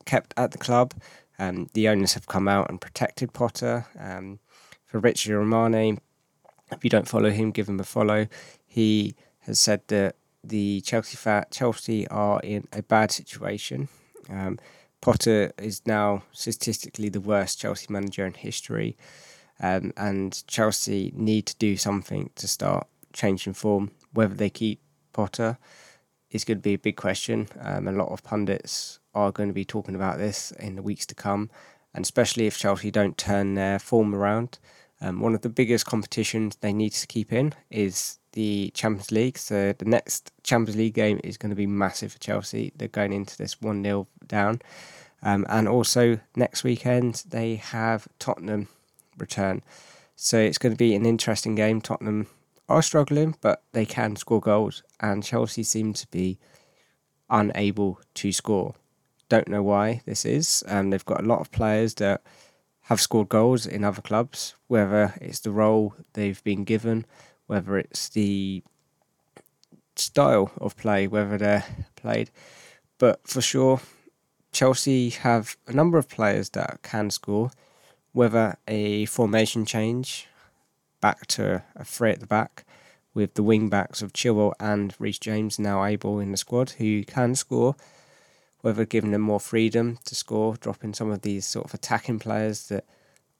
kept 0.04 0.34
at 0.36 0.52
the 0.52 0.58
club. 0.58 0.94
Um, 1.38 1.68
the 1.72 1.88
owners 1.88 2.14
have 2.14 2.26
come 2.26 2.48
out 2.48 2.68
and 2.70 2.80
protected 2.80 3.32
Potter. 3.32 3.86
Um, 3.98 4.38
for 4.84 4.98
Richard 4.98 5.36
Romani, 5.36 5.98
if 6.70 6.84
you 6.84 6.90
don't 6.90 7.08
follow 7.08 7.30
him, 7.30 7.50
give 7.50 7.68
him 7.68 7.80
a 7.80 7.84
follow. 7.84 8.26
He 8.66 9.14
has 9.40 9.58
said 9.58 9.82
that 9.88 10.16
the 10.44 10.80
Chelsea 10.82 11.16
fat 11.16 11.50
Chelsea 11.50 12.06
are 12.08 12.40
in 12.40 12.66
a 12.72 12.82
bad 12.82 13.10
situation. 13.10 13.88
Um, 14.28 14.58
Potter 15.00 15.52
is 15.58 15.82
now 15.86 16.22
statistically 16.32 17.08
the 17.08 17.20
worst 17.20 17.60
Chelsea 17.60 17.86
manager 17.90 18.24
in 18.24 18.34
history. 18.34 18.96
Um, 19.62 19.92
and 19.96 20.42
Chelsea 20.46 21.12
need 21.14 21.46
to 21.46 21.56
do 21.56 21.76
something 21.76 22.30
to 22.34 22.48
start 22.48 22.86
changing 23.12 23.54
form. 23.54 23.92
Whether 24.12 24.34
they 24.34 24.50
keep 24.50 24.80
Potter 25.12 25.58
is 26.30 26.44
going 26.44 26.58
to 26.58 26.62
be 26.62 26.74
a 26.74 26.78
big 26.78 26.96
question. 26.96 27.48
Um, 27.60 27.86
a 27.86 27.92
lot 27.92 28.08
of 28.08 28.22
pundits 28.22 28.98
are 29.14 29.30
going 29.30 29.48
to 29.48 29.54
be 29.54 29.64
talking 29.64 29.94
about 29.94 30.18
this 30.18 30.50
in 30.52 30.76
the 30.76 30.82
weeks 30.82 31.06
to 31.06 31.14
come, 31.14 31.50
and 31.94 32.04
especially 32.04 32.46
if 32.46 32.58
Chelsea 32.58 32.90
don't 32.90 33.16
turn 33.16 33.54
their 33.54 33.78
form 33.78 34.14
around. 34.14 34.58
Um, 35.00 35.20
one 35.20 35.34
of 35.34 35.42
the 35.42 35.48
biggest 35.48 35.84
competitions 35.84 36.56
they 36.56 36.72
need 36.72 36.92
to 36.92 37.06
keep 37.06 37.32
in 37.32 37.54
is 37.70 38.18
the 38.32 38.70
Champions 38.72 39.10
League. 39.10 39.36
So 39.36 39.74
the 39.76 39.84
next 39.84 40.32
Champions 40.42 40.76
League 40.76 40.94
game 40.94 41.20
is 41.24 41.36
going 41.36 41.50
to 41.50 41.56
be 41.56 41.66
massive 41.66 42.12
for 42.12 42.18
Chelsea. 42.18 42.72
They're 42.76 42.88
going 42.88 43.12
into 43.12 43.36
this 43.36 43.60
1 43.60 43.82
0 43.82 44.06
down. 44.26 44.62
Um, 45.22 45.44
and 45.48 45.68
also 45.68 46.18
next 46.36 46.64
weekend, 46.64 47.24
they 47.28 47.56
have 47.56 48.08
Tottenham 48.18 48.68
return. 49.18 49.62
So 50.16 50.38
it's 50.38 50.58
going 50.58 50.72
to 50.72 50.78
be 50.78 50.94
an 50.94 51.06
interesting 51.06 51.54
game. 51.54 51.80
Tottenham 51.80 52.26
are 52.68 52.82
struggling, 52.82 53.36
but 53.40 53.62
they 53.72 53.84
can 53.84 54.16
score 54.16 54.40
goals, 54.40 54.82
and 55.00 55.22
Chelsea 55.22 55.62
seem 55.62 55.92
to 55.94 56.06
be 56.08 56.38
unable 57.28 58.00
to 58.14 58.32
score. 58.32 58.74
Don't 59.28 59.48
know 59.48 59.62
why 59.62 60.02
this 60.06 60.24
is. 60.24 60.62
Um, 60.68 60.90
they've 60.90 61.04
got 61.04 61.22
a 61.22 61.26
lot 61.26 61.40
of 61.40 61.50
players 61.50 61.94
that 61.94 62.22
have 62.82 63.00
scored 63.00 63.28
goals 63.28 63.66
in 63.66 63.84
other 63.84 64.02
clubs, 64.02 64.54
whether 64.66 65.14
it's 65.20 65.40
the 65.40 65.50
role 65.50 65.94
they've 66.12 66.42
been 66.44 66.64
given, 66.64 67.06
whether 67.46 67.78
it's 67.78 68.08
the 68.10 68.62
style 69.96 70.50
of 70.58 70.76
play, 70.76 71.06
whether 71.06 71.38
they're 71.38 71.64
played. 71.96 72.30
But 72.98 73.26
for 73.26 73.40
sure, 73.40 73.80
Chelsea 74.52 75.10
have 75.10 75.56
a 75.66 75.72
number 75.72 75.98
of 75.98 76.08
players 76.08 76.50
that 76.50 76.80
can 76.82 77.10
score 77.10 77.50
whether 78.12 78.56
a 78.68 79.06
formation 79.06 79.64
change 79.64 80.28
back 81.00 81.26
to 81.26 81.62
a 81.74 81.84
three 81.84 82.10
at 82.10 82.20
the 82.20 82.26
back 82.26 82.64
with 83.14 83.34
the 83.34 83.42
wing 83.42 83.68
backs 83.68 84.00
of 84.00 84.12
Chilwell 84.12 84.52
and 84.60 84.94
Reece 84.98 85.18
James 85.18 85.58
now 85.58 85.84
able 85.84 86.18
in 86.18 86.30
the 86.30 86.36
squad 86.36 86.70
who 86.70 87.04
can 87.04 87.34
score, 87.34 87.74
whether 88.60 88.84
giving 88.84 89.10
them 89.10 89.20
more 89.20 89.40
freedom 89.40 89.98
to 90.04 90.14
score, 90.14 90.56
dropping 90.56 90.94
some 90.94 91.10
of 91.10 91.22
these 91.22 91.46
sort 91.46 91.66
of 91.66 91.74
attacking 91.74 92.18
players 92.18 92.68
that 92.68 92.84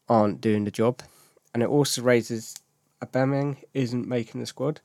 aren't 0.09 0.41
doing 0.41 0.65
the 0.65 0.71
job. 0.71 1.03
And 1.55 1.63
it 1.63 1.69
also 1.69 2.03
raises 2.03 2.57
Aubameyang 3.03 3.59
isn't 3.73 4.09
making 4.09 4.41
the 4.41 4.47
squad. 4.47 4.81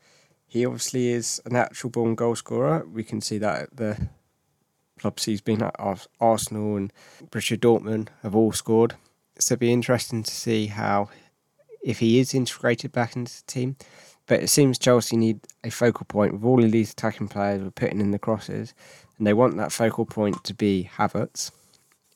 He 0.48 0.66
obviously 0.66 1.10
is 1.10 1.42
a 1.46 1.50
natural 1.50 1.92
born 1.92 2.16
goal 2.16 2.36
scorer. 2.36 2.86
We 2.86 3.04
can 3.04 3.20
see 3.20 3.38
that 3.40 3.64
at 3.64 3.78
the 3.78 4.10
clubs 5.00 5.26
he's 5.26 5.42
been 5.42 5.62
at 5.62 5.76
Arsenal 6.20 6.78
and 6.78 6.94
Borussia 7.30 7.58
Dortmund 7.58 8.08
have 8.24 8.36
all 8.36 8.52
scored 8.52 8.96
so 9.40 9.54
it'd 9.54 9.60
be 9.60 9.72
interesting 9.74 10.24
to 10.24 10.32
see 10.32 10.68
how, 10.68 11.10
if 11.84 12.00
he 12.00 12.20
is 12.20 12.34
integrated 12.34 12.92
back 12.92 13.16
into 13.16 13.38
the 13.38 13.52
team, 13.52 13.76
But 14.28 14.44
it 14.44 14.50
seems 14.50 14.78
Chelsea 14.78 15.16
need 15.16 15.40
a 15.64 15.70
focal 15.70 16.06
point 16.06 16.34
with 16.34 16.44
all 16.44 16.64
of 16.64 16.72
these 16.72 16.92
attacking 16.92 17.30
players 17.30 17.64
we're 17.64 17.72
putting 17.72 18.02
in 18.02 18.12
the 18.12 18.20
crosses, 18.20 18.74
and 19.18 19.26
they 19.26 19.34
want 19.34 19.56
that 19.58 19.72
focal 19.72 20.06
point 20.06 20.44
to 20.44 20.54
be 20.54 20.90
Havertz, 20.98 21.52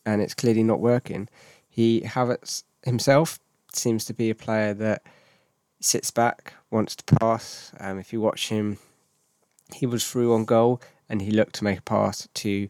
and 0.06 0.22
it's 0.22 0.34
clearly 0.34 0.62
not 0.62 0.82
working. 0.82 1.30
He 1.70 2.02
Havertz 2.02 2.64
himself 2.84 3.40
seems 3.74 4.04
to 4.06 4.14
be 4.14 4.30
a 4.30 4.36
player 4.36 4.74
that 4.74 5.04
sits 5.80 6.12
back, 6.12 6.54
wants 6.70 6.98
to 6.98 7.16
pass. 7.16 7.72
Um, 7.80 7.98
if 7.98 8.12
you 8.12 8.20
watch 8.20 8.50
him, 8.50 8.78
he 9.74 9.86
was 9.86 10.06
through 10.06 10.34
on 10.34 10.44
goal 10.44 10.82
and 11.08 11.22
he 11.22 11.32
looked 11.32 11.56
to 11.56 11.64
make 11.64 11.80
a 11.80 11.84
pass 11.84 12.28
to 12.34 12.68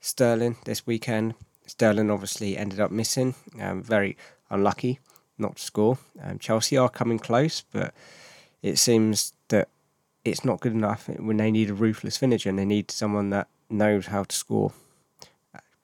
Sterling 0.00 0.56
this 0.64 0.86
weekend. 0.86 1.34
Sterling 1.70 2.10
obviously 2.10 2.56
ended 2.56 2.80
up 2.80 2.90
missing, 2.90 3.34
um, 3.60 3.82
very 3.82 4.16
unlucky 4.50 4.98
not 5.38 5.56
to 5.56 5.62
score. 5.62 5.98
Um, 6.22 6.38
Chelsea 6.38 6.76
are 6.76 6.88
coming 6.88 7.18
close, 7.18 7.62
but 7.72 7.94
it 8.60 8.76
seems 8.76 9.32
that 9.48 9.68
it's 10.24 10.44
not 10.44 10.60
good 10.60 10.72
enough 10.72 11.08
when 11.08 11.38
they 11.38 11.50
need 11.50 11.70
a 11.70 11.74
ruthless 11.74 12.16
finisher 12.16 12.50
and 12.50 12.58
they 12.58 12.64
need 12.64 12.90
someone 12.90 13.30
that 13.30 13.48
knows 13.70 14.06
how 14.06 14.24
to 14.24 14.36
score. 14.36 14.72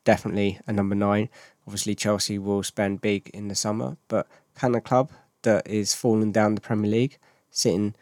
Definitely 0.04 0.60
a 0.66 0.72
number 0.72 0.94
nine. 0.94 1.28
Obviously, 1.66 1.94
Chelsea 1.94 2.38
will 2.38 2.62
spend 2.62 3.00
big 3.00 3.30
in 3.32 3.48
the 3.48 3.54
summer, 3.54 3.96
but 4.08 4.26
can 4.56 4.74
a 4.74 4.80
club 4.80 5.10
that 5.42 5.66
is 5.68 5.94
falling 5.94 6.32
down 6.32 6.54
the 6.56 6.60
Premier 6.60 6.90
League, 6.90 7.18
sitting 7.50 7.94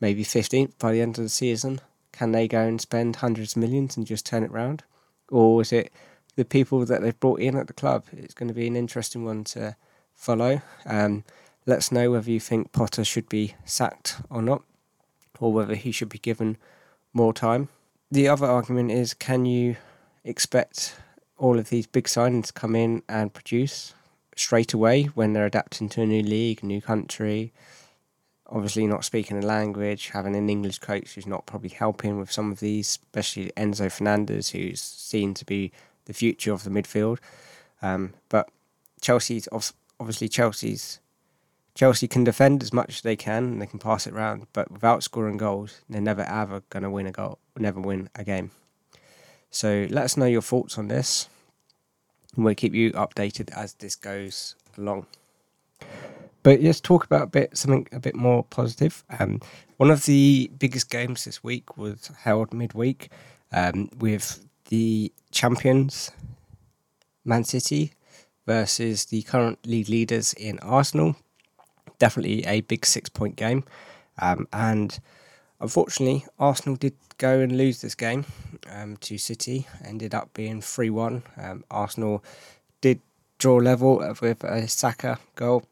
maybe 0.00 0.24
15th 0.24 0.72
by 0.78 0.92
the 0.92 1.00
end 1.00 1.16
of 1.16 1.24
the 1.24 1.30
season, 1.30 1.80
can 2.12 2.32
they 2.32 2.48
go 2.48 2.60
and 2.60 2.80
spend 2.80 3.16
hundreds 3.16 3.54
of 3.54 3.62
millions 3.62 3.96
and 3.96 4.06
just 4.06 4.26
turn 4.26 4.42
it 4.42 4.50
round? 4.50 4.82
Or 5.30 5.62
is 5.62 5.72
it 5.72 5.92
the 6.36 6.44
people 6.44 6.84
that 6.84 7.02
they've 7.02 7.18
brought 7.18 7.40
in 7.40 7.56
at 7.56 7.66
the 7.66 7.72
club? 7.72 8.04
It's 8.12 8.34
going 8.34 8.48
to 8.48 8.54
be 8.54 8.66
an 8.66 8.76
interesting 8.76 9.24
one 9.24 9.44
to 9.44 9.76
follow. 10.14 10.62
Um, 10.86 11.24
let 11.66 11.78
us 11.78 11.92
know 11.92 12.10
whether 12.10 12.30
you 12.30 12.40
think 12.40 12.72
Potter 12.72 13.04
should 13.04 13.28
be 13.28 13.54
sacked 13.64 14.16
or 14.30 14.42
not, 14.42 14.62
or 15.38 15.52
whether 15.52 15.74
he 15.74 15.92
should 15.92 16.08
be 16.08 16.18
given 16.18 16.56
more 17.12 17.32
time. 17.32 17.68
The 18.10 18.28
other 18.28 18.46
argument 18.46 18.90
is 18.90 19.14
can 19.14 19.44
you 19.44 19.76
expect 20.24 20.96
all 21.38 21.58
of 21.58 21.70
these 21.70 21.86
big 21.86 22.04
signings 22.04 22.46
to 22.46 22.52
come 22.52 22.74
in 22.76 23.02
and 23.08 23.32
produce 23.32 23.94
straight 24.36 24.72
away 24.72 25.04
when 25.04 25.32
they're 25.32 25.46
adapting 25.46 25.88
to 25.90 26.02
a 26.02 26.06
new 26.06 26.22
league, 26.22 26.62
new 26.62 26.80
country? 26.80 27.52
Obviously, 28.46 28.86
not 28.86 29.04
speaking 29.04 29.42
a 29.42 29.46
language, 29.46 30.08
having 30.08 30.34
an 30.34 30.50
English 30.50 30.80
coach 30.80 31.14
who's 31.14 31.26
not 31.26 31.46
probably 31.46 31.68
helping 31.68 32.18
with 32.18 32.32
some 32.32 32.50
of 32.50 32.58
these, 32.58 32.88
especially 32.88 33.52
Enzo 33.56 33.90
Fernandez, 33.92 34.50
who's 34.50 34.80
seen 34.80 35.34
to 35.34 35.44
be 35.44 35.70
the 36.10 36.14
future 36.14 36.52
of 36.52 36.64
the 36.64 36.70
midfield. 36.70 37.18
Um, 37.80 38.14
but 38.28 38.50
Chelsea's 39.00 39.48
obviously 40.00 40.28
Chelsea's 40.28 40.98
Chelsea 41.76 42.08
can 42.08 42.24
defend 42.24 42.64
as 42.64 42.72
much 42.72 42.96
as 42.96 43.02
they 43.02 43.14
can 43.14 43.44
and 43.44 43.62
they 43.62 43.66
can 43.66 43.78
pass 43.78 44.06
it 44.08 44.12
around, 44.12 44.48
but 44.52 44.70
without 44.72 45.04
scoring 45.04 45.36
goals, 45.36 45.82
they're 45.88 46.00
never 46.00 46.22
ever 46.22 46.62
going 46.68 46.82
to 46.82 46.90
win 46.90 47.06
a 47.06 47.12
goal, 47.12 47.38
never 47.56 47.80
win 47.80 48.10
a 48.16 48.24
game. 48.24 48.50
So 49.50 49.86
let 49.88 50.04
us 50.04 50.16
know 50.16 50.26
your 50.26 50.42
thoughts 50.42 50.76
on 50.76 50.88
this, 50.88 51.28
and 52.34 52.44
we'll 52.44 52.56
keep 52.56 52.74
you 52.74 52.90
updated 52.92 53.50
as 53.56 53.74
this 53.74 53.94
goes 53.94 54.56
along. 54.76 55.06
But 56.42 56.60
let's 56.60 56.80
talk 56.80 57.04
about 57.04 57.22
a 57.22 57.26
bit 57.26 57.56
something 57.56 57.86
a 57.92 58.00
bit 58.00 58.16
more 58.16 58.42
positive. 58.42 59.04
Um, 59.18 59.40
one 59.76 59.92
of 59.92 60.06
the 60.06 60.50
biggest 60.58 60.90
games 60.90 61.24
this 61.24 61.44
week 61.44 61.76
was 61.76 62.10
held 62.24 62.52
midweek 62.52 63.10
um, 63.52 63.90
with 63.96 64.44
the 64.70 65.12
champions, 65.30 66.10
Man 67.24 67.44
City, 67.44 67.92
versus 68.46 69.04
the 69.04 69.22
current 69.22 69.58
league 69.66 69.88
leaders 69.88 70.32
in 70.32 70.58
Arsenal. 70.60 71.16
Definitely 71.98 72.46
a 72.46 72.62
big 72.62 72.86
six 72.86 73.08
point 73.08 73.36
game. 73.36 73.64
Um, 74.18 74.48
and 74.52 74.98
unfortunately, 75.60 76.24
Arsenal 76.38 76.76
did 76.76 76.94
go 77.18 77.40
and 77.40 77.56
lose 77.56 77.82
this 77.82 77.94
game 77.94 78.24
um, 78.70 78.96
to 78.98 79.18
City, 79.18 79.66
ended 79.84 80.14
up 80.14 80.32
being 80.32 80.62
3 80.62 80.90
1. 80.90 81.22
Um, 81.36 81.64
Arsenal 81.70 82.24
did 82.80 83.00
draw 83.38 83.56
level 83.56 83.98
with 84.20 84.42
a 84.44 84.66
Saka 84.68 85.18
goal, 85.34 85.64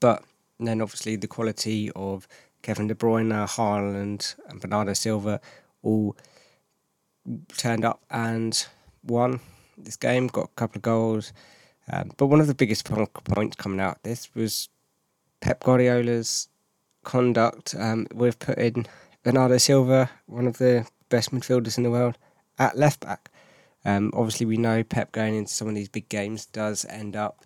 but 0.00 0.22
then 0.60 0.80
obviously 0.80 1.16
the 1.16 1.26
quality 1.26 1.90
of 1.96 2.28
Kevin 2.62 2.86
De 2.86 2.94
Bruyne, 2.94 3.32
Haaland, 3.46 4.34
and 4.48 4.60
Bernardo 4.60 4.92
Silva 4.92 5.40
all 5.82 6.16
turned 7.56 7.84
up 7.84 8.02
and 8.10 8.66
won 9.04 9.40
this 9.76 9.96
game, 9.96 10.26
got 10.26 10.46
a 10.46 10.56
couple 10.56 10.78
of 10.78 10.82
goals. 10.82 11.32
Um, 11.90 12.12
but 12.16 12.26
one 12.26 12.40
of 12.40 12.46
the 12.46 12.54
biggest 12.54 12.84
points 12.84 13.56
coming 13.56 13.80
out 13.80 14.02
this 14.02 14.32
was 14.34 14.68
Pep 15.40 15.62
Guardiola's 15.64 16.48
conduct 17.02 17.74
um, 17.76 18.06
put 18.38 18.58
in 18.58 18.86
Bernardo 19.22 19.58
Silva, 19.58 20.10
one 20.26 20.46
of 20.46 20.58
the 20.58 20.86
best 21.08 21.32
midfielders 21.32 21.76
in 21.76 21.84
the 21.84 21.90
world, 21.90 22.18
at 22.58 22.76
left 22.76 23.00
back. 23.00 23.30
Um, 23.84 24.12
obviously, 24.14 24.46
we 24.46 24.56
know 24.56 24.84
Pep 24.84 25.12
going 25.12 25.34
into 25.34 25.52
some 25.52 25.68
of 25.68 25.74
these 25.74 25.88
big 25.88 26.08
games 26.08 26.46
does 26.46 26.84
end 26.84 27.16
up 27.16 27.44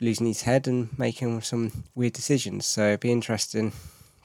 losing 0.00 0.26
his 0.26 0.42
head 0.42 0.66
and 0.66 0.98
making 0.98 1.42
some 1.42 1.84
weird 1.94 2.14
decisions. 2.14 2.64
So 2.66 2.88
it'd 2.88 3.00
be 3.00 3.12
interesting 3.12 3.72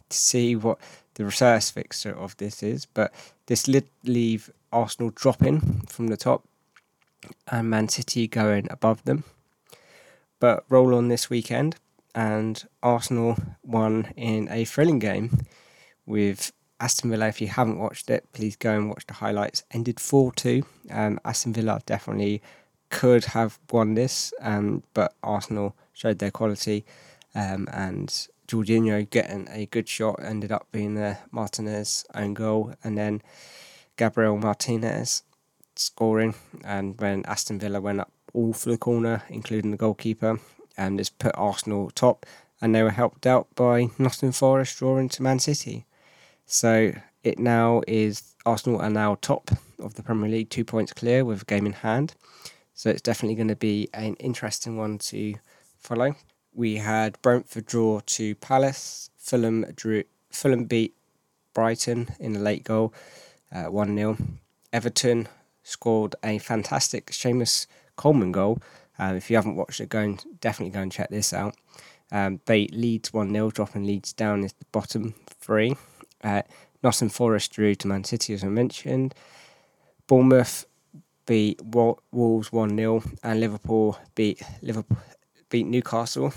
to 0.10 0.17
see 0.17 0.56
what 0.56 0.80
the 1.15 1.25
reverse 1.25 1.69
fixture 1.71 2.15
of 2.15 2.38
this 2.38 2.62
is. 2.63 2.86
But 2.86 3.13
this 3.47 3.63
did 3.63 3.88
leave 4.04 4.51
Arsenal 4.71 5.12
dropping 5.15 5.82
from 5.88 6.08
the 6.08 6.17
top 6.17 6.43
and 7.47 7.69
Man 7.69 7.89
City 7.89 8.28
going 8.28 8.67
above 8.69 9.04
them. 9.04 9.23
But 10.39 10.65
roll 10.69 10.93
on 10.93 11.08
this 11.08 11.30
weekend, 11.30 11.78
and 12.13 12.63
Arsenal 12.84 13.38
won 13.63 14.13
in 14.15 14.47
a 14.51 14.65
thrilling 14.65 14.99
game 14.99 15.45
with 16.06 16.51
Aston 16.80 17.10
Villa. 17.10 17.28
If 17.28 17.41
you 17.41 17.47
haven't 17.47 17.80
watched 17.80 18.10
it, 18.10 18.32
please 18.34 18.56
go 18.56 18.75
and 18.75 18.89
watch 18.89 19.08
the 19.08 19.13
highlights. 19.15 19.63
Ended 19.71 19.99
4 19.99 20.34
2. 20.34 20.63
Um, 20.91 21.19
Aston 21.25 21.54
Villa 21.54 21.82
definitely 21.86 22.41
could 22.89 23.25
have 23.25 23.60
won 23.71 23.95
this, 23.95 24.34
um, 24.41 24.84
but 24.93 25.13
Arsenal 25.23 25.75
showed 25.93 26.19
their 26.19 26.32
quality. 26.32 26.86
Um, 27.34 27.67
and 27.71 28.28
Jorginho 28.47 29.10
getting 29.10 29.47
a 29.49 29.65
good 29.65 29.89
shot 29.89 30.19
ended 30.21 30.51
up 30.51 30.67
being 30.71 30.95
the 30.95 31.17
Martinez 31.31 32.05
own 32.13 32.34
goal, 32.34 32.73
and 32.84 32.97
then 32.97 33.21
Gabriel 33.97 34.38
Martinez 34.38 35.23
scoring. 35.75 36.36
And 36.63 36.99
when 36.99 37.25
Aston 37.25 37.60
Villa 37.60 37.81
went 37.81 37.99
up 37.99 38.12
all 38.34 38.53
for 38.53 38.69
the 38.69 38.77
corner, 38.77 39.23
including 39.29 39.71
the 39.71 39.77
goalkeeper, 39.77 40.39
and 40.77 40.99
it's 40.99 41.10
put 41.10 41.36
Arsenal 41.36 41.89
top. 41.91 42.25
And 42.62 42.73
they 42.73 42.84
were 42.84 42.91
helped 42.91 43.27
out 43.27 43.47
by 43.55 43.89
Nottingham 43.97 44.31
Forest 44.31 44.77
drawing 44.77 45.10
to 45.10 45.23
Man 45.23 45.39
City. 45.39 45.86
So 46.45 46.93
it 47.23 47.39
now 47.39 47.81
is 47.88 48.36
Arsenal 48.45 48.81
are 48.81 48.89
now 48.89 49.17
top 49.21 49.51
of 49.79 49.95
the 49.95 50.03
Premier 50.03 50.29
League, 50.29 50.49
two 50.49 50.63
points 50.63 50.93
clear 50.93 51.25
with 51.25 51.41
a 51.41 51.45
game 51.45 51.65
in 51.65 51.73
hand. 51.73 52.13
So 52.73 52.89
it's 52.89 53.01
definitely 53.01 53.36
going 53.36 53.49
to 53.49 53.55
be 53.55 53.89
an 53.93 54.15
interesting 54.15 54.77
one 54.77 54.97
to 54.99 55.36
follow. 55.79 56.15
We 56.56 56.78
had 56.78 57.22
Brentford 57.22 57.65
draw 57.65 58.00
to 58.06 58.34
Palace. 58.36 59.10
Fulham 59.18 59.65
drew. 59.76 60.06
Fulham 60.32 60.63
beat 60.63 60.96
Brighton 61.54 62.10
in 62.20 62.36
a 62.36 62.39
late 62.39 62.63
goal, 62.63 62.94
uh, 63.52 63.65
one 63.65 63.91
uh, 63.91 63.96
0 63.96 64.18
Everton 64.72 65.28
scored 65.63 66.15
a 66.24 66.38
fantastic 66.38 67.08
Seamus 67.08 67.68
Coleman 67.96 68.32
goal. 68.32 68.60
Um, 68.98 69.15
if 69.15 69.30
you 69.30 69.36
haven't 69.36 69.56
watched 69.56 69.82
it, 69.82 69.89
go 69.89 70.00
and 70.00 70.24
definitely 70.39 70.72
go 70.72 70.82
and 70.82 70.91
check 70.91 71.10
this 71.10 71.34
out. 71.34 71.56
Um, 72.12 72.39
they 72.46 72.68
Leeds 72.68 73.12
1 73.12 73.32
0, 73.32 73.52
dropping 73.52 73.86
Leeds 73.86 74.13
down 74.13 74.44
is 74.44 74.54
the 74.54 74.65
bottom 74.72 75.13
three. 75.28 75.76
Uh, 76.24 76.44
Nottingham 76.84 77.10
Forest 77.10 77.52
drew 77.52 77.76
to 77.76 77.88
Man 77.88 78.04
City, 78.04 78.34
as 78.34 78.44
I 78.44 78.48
mentioned. 78.48 79.13
Bournemouth 80.08 80.65
beat 81.26 81.60
Wolves 81.63 82.52
1 82.54 82.78
0, 82.78 83.04
and 83.24 83.39
Liverpool 83.41 83.98
beat 84.13 84.41
Liverpool 84.62 84.98
beat 85.56 85.68
Newcastle 85.68 86.34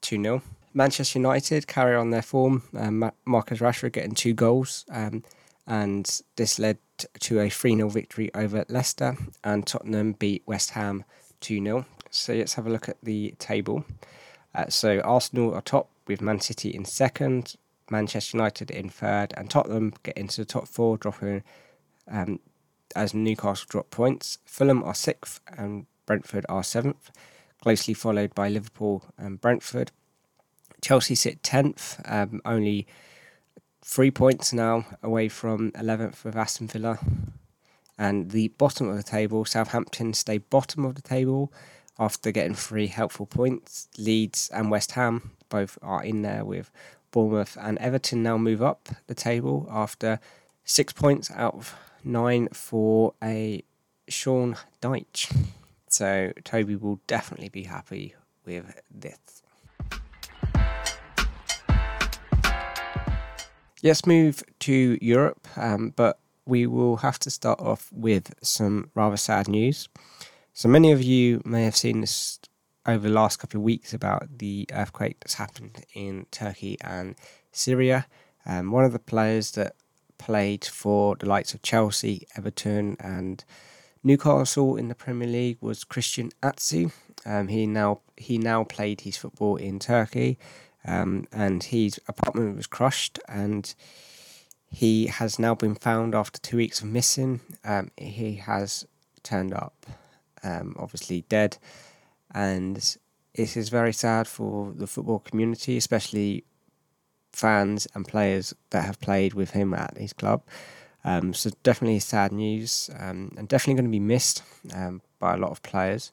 2 0.00 0.22
0. 0.22 0.42
Manchester 0.72 1.18
United 1.18 1.66
carry 1.66 1.94
on 1.94 2.08
their 2.08 2.22
form. 2.22 2.62
Um, 2.74 3.12
Marcus 3.26 3.58
Rashford 3.58 3.92
getting 3.92 4.14
two 4.14 4.32
goals. 4.32 4.86
Um, 4.90 5.24
and 5.66 6.22
this 6.36 6.58
led 6.58 6.78
to 7.20 7.40
a 7.40 7.50
3 7.50 7.76
0 7.76 7.90
victory 7.90 8.30
over 8.34 8.64
Leicester, 8.70 9.14
and 9.44 9.66
Tottenham 9.66 10.12
beat 10.12 10.42
West 10.46 10.70
Ham 10.70 11.04
2 11.40 11.62
0. 11.62 11.84
So 12.08 12.32
let's 12.32 12.54
have 12.54 12.66
a 12.66 12.70
look 12.70 12.88
at 12.88 12.96
the 13.02 13.34
table. 13.38 13.84
Uh, 14.54 14.70
so 14.70 15.00
Arsenal 15.00 15.52
are 15.52 15.60
top 15.60 15.90
with 16.06 16.22
Man 16.22 16.40
City 16.40 16.70
in 16.70 16.86
second, 16.86 17.56
Manchester 17.90 18.38
United 18.38 18.70
in 18.70 18.88
third, 18.88 19.34
and 19.36 19.50
Tottenham 19.50 19.92
get 20.02 20.16
into 20.16 20.40
the 20.40 20.46
top 20.46 20.66
four, 20.66 20.96
dropping 20.96 21.42
um, 22.10 22.40
as 22.94 23.12
Newcastle 23.12 23.66
drop 23.68 23.90
points. 23.90 24.38
Fulham 24.46 24.82
are 24.82 24.94
sixth, 24.94 25.42
and 25.46 25.84
Brentford 26.06 26.46
are 26.48 26.64
seventh, 26.64 27.10
closely 27.62 27.94
followed 27.94 28.34
by 28.34 28.48
Liverpool 28.48 29.04
and 29.18 29.40
Brentford. 29.40 29.92
Chelsea 30.82 31.14
sit 31.14 31.42
tenth, 31.42 32.00
um, 32.04 32.40
only 32.44 32.86
three 33.82 34.10
points 34.10 34.52
now 34.52 34.84
away 35.02 35.28
from 35.28 35.72
11th 35.72 36.24
with 36.24 36.36
Aston 36.36 36.68
Villa. 36.68 36.98
And 37.98 38.30
the 38.30 38.48
bottom 38.48 38.88
of 38.88 38.96
the 38.96 39.02
table, 39.02 39.44
Southampton 39.44 40.12
stay 40.12 40.38
bottom 40.38 40.84
of 40.84 40.96
the 40.96 41.02
table 41.02 41.52
after 41.98 42.30
getting 42.30 42.54
three 42.54 42.88
helpful 42.88 43.26
points. 43.26 43.88
Leeds 43.96 44.50
and 44.52 44.70
West 44.70 44.92
Ham 44.92 45.32
both 45.48 45.78
are 45.82 46.04
in 46.04 46.22
there 46.22 46.44
with 46.44 46.70
Bournemouth 47.10 47.56
and 47.60 47.78
Everton 47.78 48.22
now 48.22 48.36
move 48.36 48.62
up 48.62 48.88
the 49.06 49.14
table 49.14 49.66
after 49.70 50.20
six 50.64 50.92
points 50.92 51.30
out 51.30 51.54
of 51.54 51.74
nine 52.04 52.48
for 52.52 53.14
a 53.22 53.62
Sean 54.08 54.56
Dyche. 54.82 55.34
So 55.96 56.30
Toby 56.44 56.76
will 56.76 57.00
definitely 57.06 57.48
be 57.48 57.62
happy 57.62 58.14
with 58.44 58.82
this. 58.90 59.42
Let's 63.82 64.04
move 64.04 64.42
to 64.58 64.98
Europe, 65.00 65.48
um, 65.56 65.94
but 65.96 66.18
we 66.44 66.66
will 66.66 66.98
have 66.98 67.18
to 67.20 67.30
start 67.30 67.60
off 67.60 67.88
with 67.94 68.34
some 68.42 68.90
rather 68.94 69.16
sad 69.16 69.48
news. 69.48 69.88
So 70.52 70.68
many 70.68 70.92
of 70.92 71.02
you 71.02 71.40
may 71.46 71.64
have 71.64 71.76
seen 71.76 72.02
this 72.02 72.40
over 72.84 73.08
the 73.08 73.14
last 73.14 73.38
couple 73.38 73.60
of 73.60 73.64
weeks 73.64 73.94
about 73.94 74.36
the 74.36 74.66
earthquake 74.72 75.20
that's 75.20 75.34
happened 75.34 75.86
in 75.94 76.26
Turkey 76.30 76.76
and 76.82 77.14
Syria. 77.52 78.06
Um, 78.44 78.70
one 78.70 78.84
of 78.84 78.92
the 78.92 78.98
players 78.98 79.52
that 79.52 79.76
played 80.18 80.66
for 80.66 81.16
the 81.16 81.26
likes 81.26 81.54
of 81.54 81.62
Chelsea, 81.62 82.26
Everton, 82.36 82.98
and 83.00 83.42
Newcastle 84.06 84.76
in 84.76 84.86
the 84.86 84.94
Premier 84.94 85.26
League 85.26 85.58
was 85.60 85.82
Christian 85.82 86.30
Atsu. 86.40 86.90
Um, 87.24 87.48
he 87.48 87.66
now 87.66 88.02
he 88.16 88.38
now 88.38 88.62
played 88.62 89.00
his 89.00 89.16
football 89.16 89.56
in 89.56 89.80
Turkey, 89.80 90.38
um, 90.84 91.26
and 91.32 91.60
his 91.60 92.00
apartment 92.06 92.54
was 92.54 92.68
crushed, 92.68 93.18
and 93.28 93.74
he 94.70 95.06
has 95.08 95.40
now 95.40 95.56
been 95.56 95.74
found 95.74 96.14
after 96.14 96.38
two 96.40 96.58
weeks 96.58 96.80
of 96.80 96.86
missing. 96.86 97.40
Um, 97.64 97.90
he 97.96 98.36
has 98.36 98.86
turned 99.24 99.52
up, 99.52 99.86
um, 100.44 100.76
obviously 100.78 101.22
dead, 101.22 101.58
and 102.32 102.76
it 103.34 103.56
is 103.56 103.70
very 103.70 103.92
sad 103.92 104.28
for 104.28 104.72
the 104.72 104.86
football 104.86 105.18
community, 105.18 105.76
especially 105.76 106.44
fans 107.32 107.88
and 107.92 108.06
players 108.06 108.54
that 108.70 108.84
have 108.84 109.00
played 109.00 109.34
with 109.34 109.50
him 109.50 109.74
at 109.74 109.98
his 109.98 110.12
club. 110.12 110.44
Um, 111.06 111.32
so 111.34 111.50
definitely 111.62 112.00
sad 112.00 112.32
news, 112.32 112.90
um, 112.98 113.32
and 113.38 113.46
definitely 113.46 113.74
going 113.74 113.84
to 113.84 113.96
be 113.96 114.00
missed 114.00 114.42
um, 114.74 115.00
by 115.20 115.34
a 115.34 115.36
lot 115.36 115.52
of 115.52 115.62
players. 115.62 116.10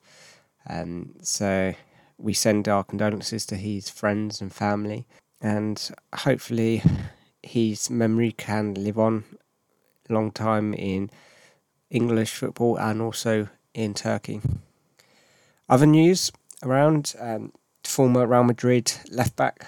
Um, 0.69 1.15
so 1.23 1.73
we 2.19 2.33
send 2.33 2.67
our 2.67 2.83
condolences 2.83 3.43
to 3.47 3.55
his 3.55 3.89
friends 3.89 4.39
and 4.39 4.53
family, 4.53 5.07
and 5.41 5.89
hopefully 6.15 6.83
his 7.41 7.89
memory 7.89 8.33
can 8.33 8.75
live 8.75 8.99
on 8.99 9.23
a 10.07 10.13
long 10.13 10.31
time 10.31 10.75
in 10.75 11.09
English 11.89 12.35
football 12.35 12.77
and 12.77 13.01
also 13.01 13.47
in 13.73 13.95
Turkey. 13.95 14.41
Other 15.67 15.87
news 15.87 16.31
around 16.61 17.15
um, 17.19 17.51
former 17.83 18.27
Real 18.27 18.43
Madrid 18.43 18.93
left 19.09 19.35
back 19.35 19.65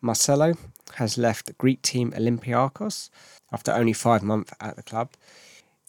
Marcelo 0.00 0.54
has 0.94 1.18
left 1.18 1.58
Greek 1.58 1.82
team 1.82 2.12
Olympiacos 2.12 3.10
after 3.52 3.72
only 3.72 3.92
five 3.92 4.22
months 4.22 4.52
at 4.60 4.76
the 4.76 4.82
club. 4.82 5.10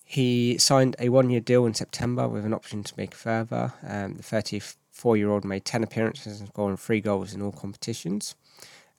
He 0.03 0.57
signed 0.57 0.95
a 0.99 1.09
one 1.09 1.29
year 1.29 1.41
deal 1.41 1.65
in 1.65 1.73
September 1.73 2.27
with 2.27 2.45
an 2.45 2.53
option 2.53 2.83
to 2.83 2.93
make 2.95 3.13
further. 3.13 3.73
Um, 3.85 4.15
the 4.15 4.23
34 4.23 5.17
year 5.17 5.29
old 5.29 5.43
made 5.43 5.65
10 5.65 5.83
appearances 5.83 6.39
and 6.39 6.47
scored 6.47 6.79
three 6.79 7.01
goals 7.01 7.33
in 7.33 7.41
all 7.41 7.51
competitions. 7.51 8.35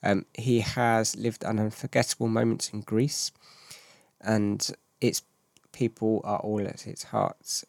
Um, 0.03 0.27
he 0.35 0.61
has 0.61 1.17
lived 1.17 1.45
an 1.45 1.59
unforgettable 1.59 2.29
moments 2.29 2.71
in 2.71 2.83
Greece, 2.83 3.33
and 4.21 4.71
its 5.01 5.23
people 5.73 6.21
are 6.25 6.39
all 6.39 6.61
at 6.61 6.87
its 6.87 7.05
hearts. 7.05 7.65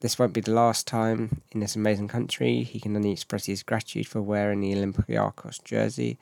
This 0.00 0.18
won't 0.18 0.32
be 0.32 0.40
the 0.40 0.52
last 0.52 0.86
time 0.86 1.42
in 1.52 1.60
this 1.60 1.76
amazing 1.76 2.08
country. 2.08 2.62
He 2.62 2.78
can 2.78 2.94
only 2.94 3.12
express 3.12 3.46
his 3.46 3.62
gratitude 3.62 4.06
for 4.06 4.20
wearing 4.20 4.60
the 4.60 4.74
Olympiacos 4.74 5.62
jersey 5.64 6.18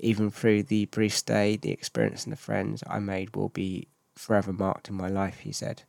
even 0.00 0.30
through 0.30 0.64
the 0.64 0.86
brief 0.86 1.14
stay, 1.14 1.56
the 1.56 1.70
experience 1.70 2.24
and 2.24 2.32
the 2.32 2.36
friends 2.36 2.82
I 2.86 2.98
made 2.98 3.36
will 3.36 3.50
be 3.50 3.88
forever 4.16 4.52
marked 4.52 4.88
in 4.88 4.94
my 4.94 5.08
life, 5.08 5.40
he 5.40 5.52
said. 5.52 5.82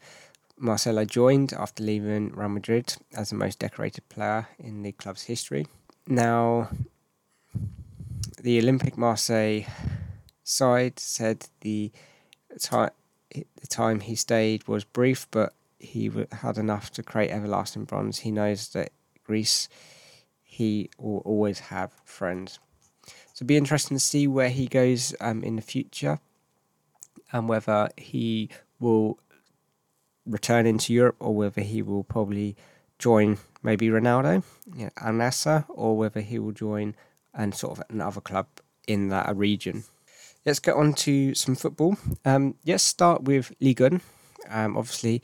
Marcelo 0.58 1.06
joined 1.06 1.54
after 1.54 1.84
leaving 1.84 2.32
Real 2.34 2.50
Madrid 2.50 2.96
as 3.16 3.30
the 3.30 3.36
most 3.36 3.60
decorated 3.60 4.08
player 4.10 4.48
in 4.60 4.84
the 4.84 4.92
club's 4.92 5.24
history. 5.24 5.66
Now, 6.08 6.70
the 8.42 8.60
Olympic 8.60 8.98
Marseille 8.98 9.64
side 10.44 11.00
said 11.00 11.48
the 11.62 11.92
time 12.60 12.92
the 13.34 13.68
time 13.68 14.02
he 14.02 14.16
stayed 14.16 14.68
was 14.68 14.84
brief, 14.84 15.26
but 15.32 15.54
he 15.80 16.12
had 16.32 16.58
enough 16.58 16.92
to 16.92 17.04
create 17.04 17.32
everlasting 17.32 17.86
bronze. 17.86 18.20
He 18.20 18.32
knows 18.32 18.70
that 18.70 18.92
Greece, 19.24 19.70
he 20.44 20.90
will 20.98 21.20
always 21.20 21.60
have 21.60 21.94
friends. 22.04 22.60
So 23.42 23.46
it'll 23.46 23.48
be 23.48 23.58
interesting 23.58 23.98
to 23.98 24.04
see 24.04 24.28
where 24.28 24.52
he 24.52 24.68
goes 24.68 25.16
um, 25.20 25.44
in 25.44 25.56
the 25.56 25.64
future 25.64 26.20
and 27.32 27.50
whether 27.50 27.90
he 27.98 28.50
will 28.80 29.18
return 30.28 30.68
into 30.68 30.94
Europe 30.94 31.16
or 31.20 31.34
whether 31.34 31.62
he 31.62 31.82
will 31.82 32.04
probably 32.04 32.56
join 33.00 33.40
maybe 33.64 33.88
Ronaldo, 33.88 34.44
Al 34.98 35.14
Nassr, 35.14 35.66
or 35.70 35.98
whether 35.98 36.22
he 36.22 36.38
will 36.38 36.52
join 36.52 36.94
and 37.34 37.56
sort 37.56 37.80
of 37.80 37.84
another 37.90 38.22
club 38.22 38.46
in 38.88 39.08
that 39.08 39.36
region. 39.36 39.86
Let's 40.46 40.60
get 40.60 40.76
on 40.76 40.94
to 40.94 41.34
some 41.34 41.56
football. 41.56 41.98
Um, 42.24 42.54
let's 42.68 42.84
start 42.84 43.24
with 43.24 43.56
Ligue 43.60 43.82
1. 43.82 44.02
Um, 44.52 44.78
obviously, 44.78 45.24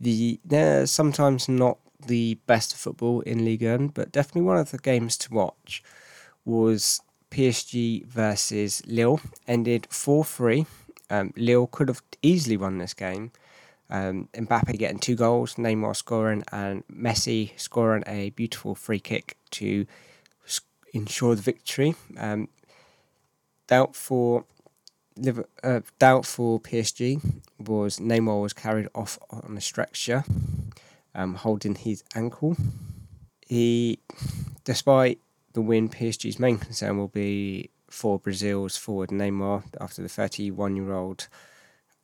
the 0.00 0.40
they're 0.44 0.88
sometimes 0.88 1.48
not 1.48 1.78
the 2.08 2.38
best 2.48 2.74
football 2.74 3.20
in 3.20 3.44
Ligue 3.44 3.62
1, 3.62 3.88
but 3.94 4.10
definitely 4.10 4.42
one 4.42 4.58
of 4.58 4.72
the 4.72 4.78
games 4.78 5.16
to 5.18 5.32
watch 5.32 5.80
was 6.44 7.00
PSG 7.30 8.04
versus 8.06 8.82
Lille. 8.86 9.20
Ended 9.46 9.86
4 9.90 10.24
3. 10.24 10.66
Um, 11.10 11.32
Lille 11.36 11.66
could 11.66 11.88
have 11.88 12.02
easily 12.22 12.56
won 12.56 12.78
this 12.78 12.94
game. 12.94 13.32
Um, 13.90 14.28
Mbappe 14.32 14.78
getting 14.78 14.98
two 14.98 15.14
goals, 15.14 15.56
Neymar 15.56 15.94
scoring, 15.94 16.42
and 16.50 16.84
Messi 16.88 17.58
scoring 17.58 18.02
a 18.06 18.30
beautiful 18.30 18.74
free 18.74 19.00
kick 19.00 19.36
to 19.52 19.86
ensure 20.94 21.34
the 21.34 21.42
victory. 21.42 21.94
Um, 22.16 22.48
doubt 23.66 23.94
for 23.94 24.44
uh, 25.62 25.80
doubt 25.98 26.26
for 26.26 26.58
PSG 26.60 27.42
was 27.58 27.98
Neymar 27.98 28.40
was 28.40 28.52
carried 28.52 28.88
off 28.94 29.18
on 29.30 29.56
a 29.56 29.60
stretcher, 29.60 30.24
um, 31.14 31.34
holding 31.34 31.74
his 31.74 32.02
ankle. 32.14 32.56
He, 33.46 33.98
despite 34.64 35.20
the 35.54 35.62
win, 35.62 35.88
PSG's 35.88 36.38
main 36.38 36.58
concern 36.58 36.98
will 36.98 37.08
be 37.08 37.70
for 37.88 38.18
Brazil's 38.18 38.76
forward 38.76 39.10
Neymar 39.10 39.64
after 39.80 40.02
the 40.02 40.08
31 40.08 40.76
year 40.76 40.92
old 40.92 41.28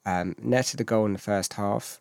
um, 0.07 0.35
netted 0.41 0.79
the 0.79 0.85
goal 0.85 1.05
in 1.05 1.13
the 1.13 1.19
first 1.19 1.55
half, 1.55 2.01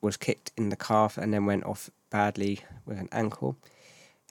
was 0.00 0.16
kicked 0.16 0.52
in 0.56 0.68
the 0.68 0.76
calf, 0.76 1.18
and 1.18 1.32
then 1.34 1.46
went 1.46 1.64
off 1.64 1.90
badly 2.10 2.60
with 2.86 2.98
an 2.98 3.08
ankle. 3.12 3.56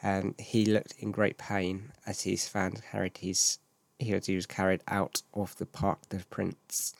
Um, 0.01 0.35
he 0.37 0.65
looked 0.65 0.93
in 0.99 1.11
great 1.11 1.37
pain 1.37 1.91
as 2.07 2.21
his 2.21 2.47
fans 2.47 2.81
carried 2.91 3.17
his 3.17 3.59
he 3.97 4.13
was, 4.13 4.27
he 4.27 4.35
was 4.35 4.45
carried 4.45 4.81
out 4.87 5.23
of 5.33 5.57
the 5.57 5.65
Parc 5.65 6.07
des 6.07 6.23
Princes. 6.29 6.93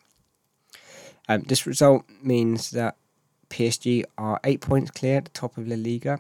Um, 1.30 1.44
this 1.44 1.66
result 1.66 2.04
means 2.22 2.72
that 2.72 2.98
PSG 3.50 4.04
are 4.18 4.42
eight 4.44 4.60
points 4.60 4.92
clear 4.92 5.18
at 5.18 5.26
the 5.26 5.32
top 5.32 5.58
of 5.58 5.66
La 5.66 5.78
Liga. 5.78 6.20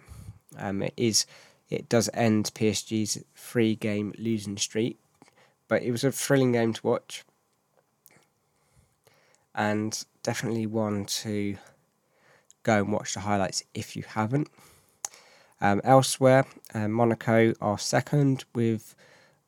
Um, 0.57 0.81
it 0.81 0.93
is 0.95 1.25
it 1.69 1.87
does 1.87 2.09
end 2.13 2.51
PSG's 2.55 3.23
three 3.35 3.75
game 3.75 4.13
losing 4.17 4.57
streak, 4.57 4.99
but 5.67 5.83
it 5.83 5.91
was 5.91 6.03
a 6.03 6.11
thrilling 6.11 6.53
game 6.53 6.73
to 6.73 6.87
watch 6.87 7.23
and 9.55 10.05
definitely 10.23 10.65
one 10.65 11.05
to 11.05 11.57
go 12.63 12.77
and 12.77 12.91
watch 12.91 13.13
the 13.13 13.19
highlights 13.21 13.63
if 13.73 13.95
you 13.95 14.03
haven't. 14.03 14.47
Um, 15.61 15.81
elsewhere, 15.83 16.45
uh, 16.73 16.87
Monaco 16.87 17.53
are 17.59 17.77
second 17.77 18.45
with 18.55 18.95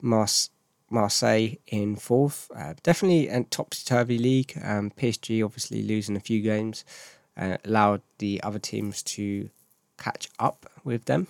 Mars- 0.01 0.49
Marseille 0.89 1.55
in 1.67 1.95
fourth. 1.95 2.51
Uh, 2.53 2.73
definitely 2.83 3.29
a 3.29 3.43
topsy 3.43 3.83
turvy 3.85 4.17
league. 4.17 4.59
Um, 4.61 4.91
PSG 4.91 5.43
obviously 5.43 5.81
losing 5.81 6.17
a 6.17 6.19
few 6.19 6.41
games 6.41 6.83
uh, 7.37 7.57
allowed 7.63 8.01
the 8.17 8.43
other 8.43 8.59
teams 8.59 9.01
to 9.03 9.49
catch 9.97 10.27
up 10.39 10.65
with 10.83 11.05
them 11.05 11.27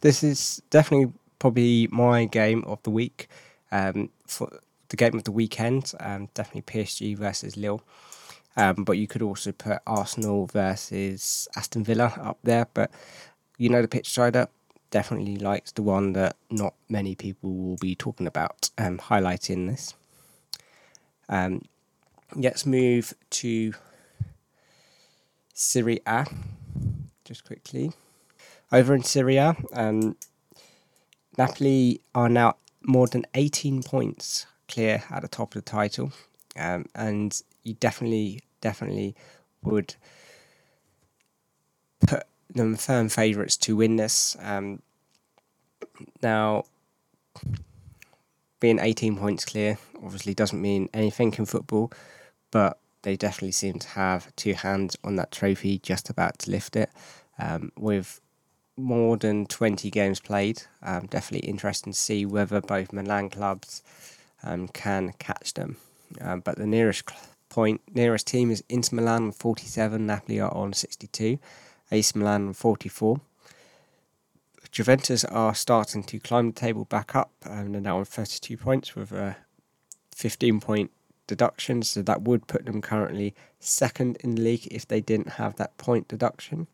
this 0.00 0.22
is 0.22 0.62
definitely 0.70 1.12
probably 1.38 1.88
my 1.90 2.24
game 2.24 2.64
of 2.64 2.82
the 2.82 2.90
week. 2.90 3.28
Um, 3.72 4.10
for 4.26 4.60
the 4.88 4.96
game 4.96 5.14
of 5.14 5.24
the 5.24 5.32
weekend, 5.32 5.92
um, 6.00 6.28
definitely 6.34 6.62
PSG 6.62 7.16
versus 7.16 7.56
Lille. 7.56 7.82
Um, 8.56 8.84
but 8.84 8.92
you 8.92 9.06
could 9.06 9.22
also 9.22 9.52
put 9.52 9.78
Arsenal 9.86 10.46
versus 10.46 11.46
Aston 11.56 11.84
Villa 11.84 12.14
up 12.20 12.38
there. 12.42 12.66
But 12.72 12.90
you 13.58 13.68
know 13.68 13.82
the 13.82 13.88
pitch 13.88 14.10
sider 14.10 14.48
definitely 14.90 15.36
likes 15.36 15.72
the 15.72 15.82
one 15.82 16.12
that 16.14 16.36
not 16.50 16.74
many 16.88 17.14
people 17.14 17.52
will 17.52 17.76
be 17.76 17.94
talking 17.94 18.26
about 18.26 18.70
and 18.78 19.00
highlighting 19.00 19.68
this. 19.68 19.94
Um, 21.28 21.62
let's 22.34 22.64
move 22.64 23.12
to 23.30 23.74
Serie 25.52 26.00
A 26.06 26.26
just 27.24 27.44
quickly. 27.44 27.92
Over 28.72 28.94
in 28.94 29.04
Serie 29.04 29.36
A, 29.36 29.56
um, 29.72 30.16
Napoli 31.38 32.00
are 32.14 32.28
now 32.28 32.56
more 32.82 33.06
than 33.06 33.24
18 33.34 33.82
points 33.84 34.46
clear 34.68 35.04
at 35.08 35.22
the 35.22 35.28
top 35.28 35.54
of 35.54 35.64
the 35.64 35.70
title, 35.70 36.12
um, 36.58 36.86
and 36.94 37.40
you 37.62 37.74
definitely, 37.74 38.40
definitely 38.60 39.14
would 39.62 39.94
put 42.06 42.24
them 42.52 42.74
firm 42.74 43.08
favourites 43.08 43.56
to 43.58 43.76
win 43.76 43.96
this. 43.96 44.36
Um, 44.40 44.82
now, 46.20 46.64
being 48.58 48.80
18 48.80 49.16
points 49.16 49.44
clear 49.44 49.78
obviously 50.02 50.34
doesn't 50.34 50.60
mean 50.60 50.88
anything 50.92 51.32
in 51.38 51.46
football, 51.46 51.92
but 52.50 52.78
they 53.02 53.16
definitely 53.16 53.52
seem 53.52 53.78
to 53.78 53.88
have 53.90 54.34
two 54.34 54.54
hands 54.54 54.96
on 55.04 55.14
that 55.16 55.30
trophy, 55.30 55.78
just 55.78 56.10
about 56.10 56.40
to 56.40 56.50
lift 56.50 56.74
it. 56.74 56.90
Um, 57.38 57.70
with 57.76 58.20
more 58.76 59.16
than 59.16 59.46
20 59.46 59.90
games 59.90 60.20
played, 60.20 60.62
um, 60.82 61.06
definitely 61.06 61.48
interesting 61.48 61.92
to 61.92 61.98
see 61.98 62.26
whether 62.26 62.60
both 62.60 62.92
Milan 62.92 63.30
clubs 63.30 63.82
um, 64.42 64.68
can 64.68 65.12
catch 65.18 65.54
them. 65.54 65.76
Um, 66.20 66.40
but 66.40 66.56
the 66.56 66.66
nearest 66.66 67.10
point, 67.48 67.80
nearest 67.94 68.26
team 68.26 68.50
is 68.50 68.62
Inter 68.68 68.96
Milan 68.96 69.24
on 69.24 69.32
47, 69.32 70.06
Napoli 70.06 70.40
are 70.40 70.54
on 70.54 70.72
62, 70.72 71.38
AC 71.90 72.18
Milan 72.18 72.48
on 72.48 72.52
44. 72.52 73.20
Juventus 74.70 75.24
are 75.24 75.54
starting 75.54 76.02
to 76.04 76.18
climb 76.18 76.48
the 76.48 76.60
table 76.60 76.84
back 76.84 77.14
up, 77.14 77.30
and 77.42 77.74
they're 77.74 77.80
now 77.80 77.98
on 77.98 78.04
32 78.04 78.58
points 78.58 78.94
with 78.94 79.10
a 79.10 79.36
15 80.14 80.60
point 80.60 80.90
deduction. 81.26 81.82
So 81.82 82.02
that 82.02 82.22
would 82.22 82.46
put 82.46 82.66
them 82.66 82.82
currently 82.82 83.34
second 83.58 84.18
in 84.20 84.34
the 84.34 84.42
league 84.42 84.68
if 84.70 84.86
they 84.86 85.00
didn't 85.00 85.30
have 85.30 85.56
that 85.56 85.76
point 85.78 86.08
deduction, 86.08 86.66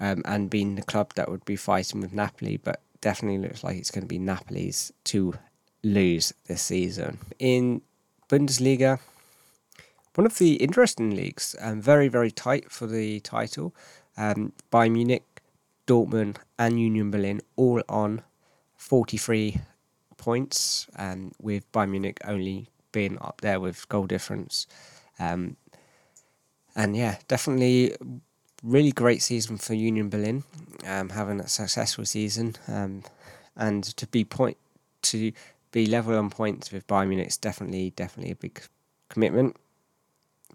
um, 0.00 0.22
and 0.24 0.50
being 0.50 0.74
the 0.74 0.82
club 0.82 1.14
that 1.14 1.30
would 1.30 1.44
be 1.44 1.56
fighting 1.56 2.00
with 2.00 2.12
Napoli. 2.12 2.56
But 2.56 2.80
definitely 3.00 3.38
looks 3.38 3.62
like 3.62 3.76
it's 3.76 3.90
going 3.90 4.02
to 4.02 4.08
be 4.08 4.18
Napoli's 4.18 4.92
to 5.04 5.34
lose 5.82 6.32
this 6.46 6.62
season. 6.62 7.18
In 7.38 7.82
Bundesliga, 8.28 8.98
one 10.14 10.26
of 10.26 10.38
the 10.38 10.54
interesting 10.54 11.14
leagues, 11.14 11.54
um, 11.60 11.80
very, 11.80 12.08
very 12.08 12.30
tight 12.30 12.70
for 12.70 12.86
the 12.86 13.20
title. 13.20 13.74
Um, 14.16 14.52
Bayern 14.72 14.92
Munich 14.92 15.24
Dortmund 15.86 16.36
and 16.58 16.80
Union 16.80 17.10
Berlin 17.10 17.40
all 17.56 17.82
on 17.88 18.22
43 18.76 19.60
points, 20.16 20.86
and 20.96 21.32
with 21.40 21.70
Bayern 21.72 21.90
Munich 21.90 22.20
only 22.24 22.68
being 22.92 23.18
up 23.20 23.40
there 23.40 23.60
with 23.60 23.88
goal 23.88 24.06
difference. 24.06 24.66
Um, 25.18 25.56
and 26.76 26.96
yeah, 26.96 27.16
definitely 27.28 27.94
really 28.62 28.92
great 28.92 29.22
season 29.22 29.56
for 29.56 29.74
Union 29.74 30.08
Berlin, 30.08 30.44
um, 30.86 31.10
having 31.10 31.40
a 31.40 31.48
successful 31.48 32.04
season, 32.04 32.56
um, 32.68 33.02
and 33.56 33.84
to 33.84 34.06
be 34.06 34.24
point 34.24 34.56
to 35.02 35.32
be 35.72 35.86
level 35.86 36.16
on 36.16 36.30
points 36.30 36.70
with 36.72 36.86
Bayern 36.86 37.08
Munich 37.08 37.28
is 37.28 37.36
definitely 37.36 37.90
definitely 37.90 38.32
a 38.32 38.36
big 38.36 38.60
commitment, 39.08 39.56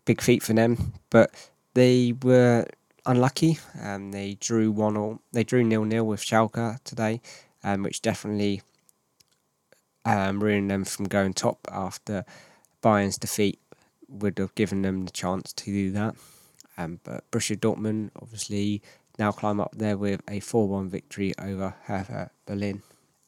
big 0.05 0.21
feat 0.21 0.43
for 0.43 0.53
them. 0.53 0.93
But 1.09 1.31
they 1.73 2.13
were 2.23 2.65
unlucky. 3.05 3.59
Um, 3.81 4.11
they 4.11 4.37
drew 4.39 4.71
one 4.71 4.97
or 4.97 5.19
they 5.31 5.43
drew 5.43 5.63
nil 5.63 5.85
nil 5.85 6.05
with 6.05 6.21
Schalke 6.21 6.83
today, 6.83 7.21
um, 7.63 7.83
which 7.83 8.01
definitely 8.01 8.61
um, 10.05 10.43
ruined 10.43 10.69
them 10.69 10.85
from 10.85 11.05
going 11.05 11.33
top 11.33 11.67
after 11.71 12.25
Bayern's 12.81 13.17
defeat 13.17 13.59
would 14.07 14.37
have 14.37 14.53
given 14.55 14.83
them 14.83 15.05
the 15.05 15.11
chance 15.11 15.51
to 15.53 15.65
do 15.65 15.91
that. 15.91 16.15
Um, 16.77 16.99
but 17.03 17.29
Borussia 17.31 17.57
Dortmund 17.57 18.11
obviously 18.21 18.81
now 19.17 19.31
climb 19.31 19.59
up 19.59 19.73
there 19.75 19.97
with 19.97 20.21
a 20.27 20.39
4 20.39 20.67
1 20.67 20.89
victory 20.89 21.33
over 21.39 21.75
Hertha 21.83 22.31
Berlin. 22.45 22.81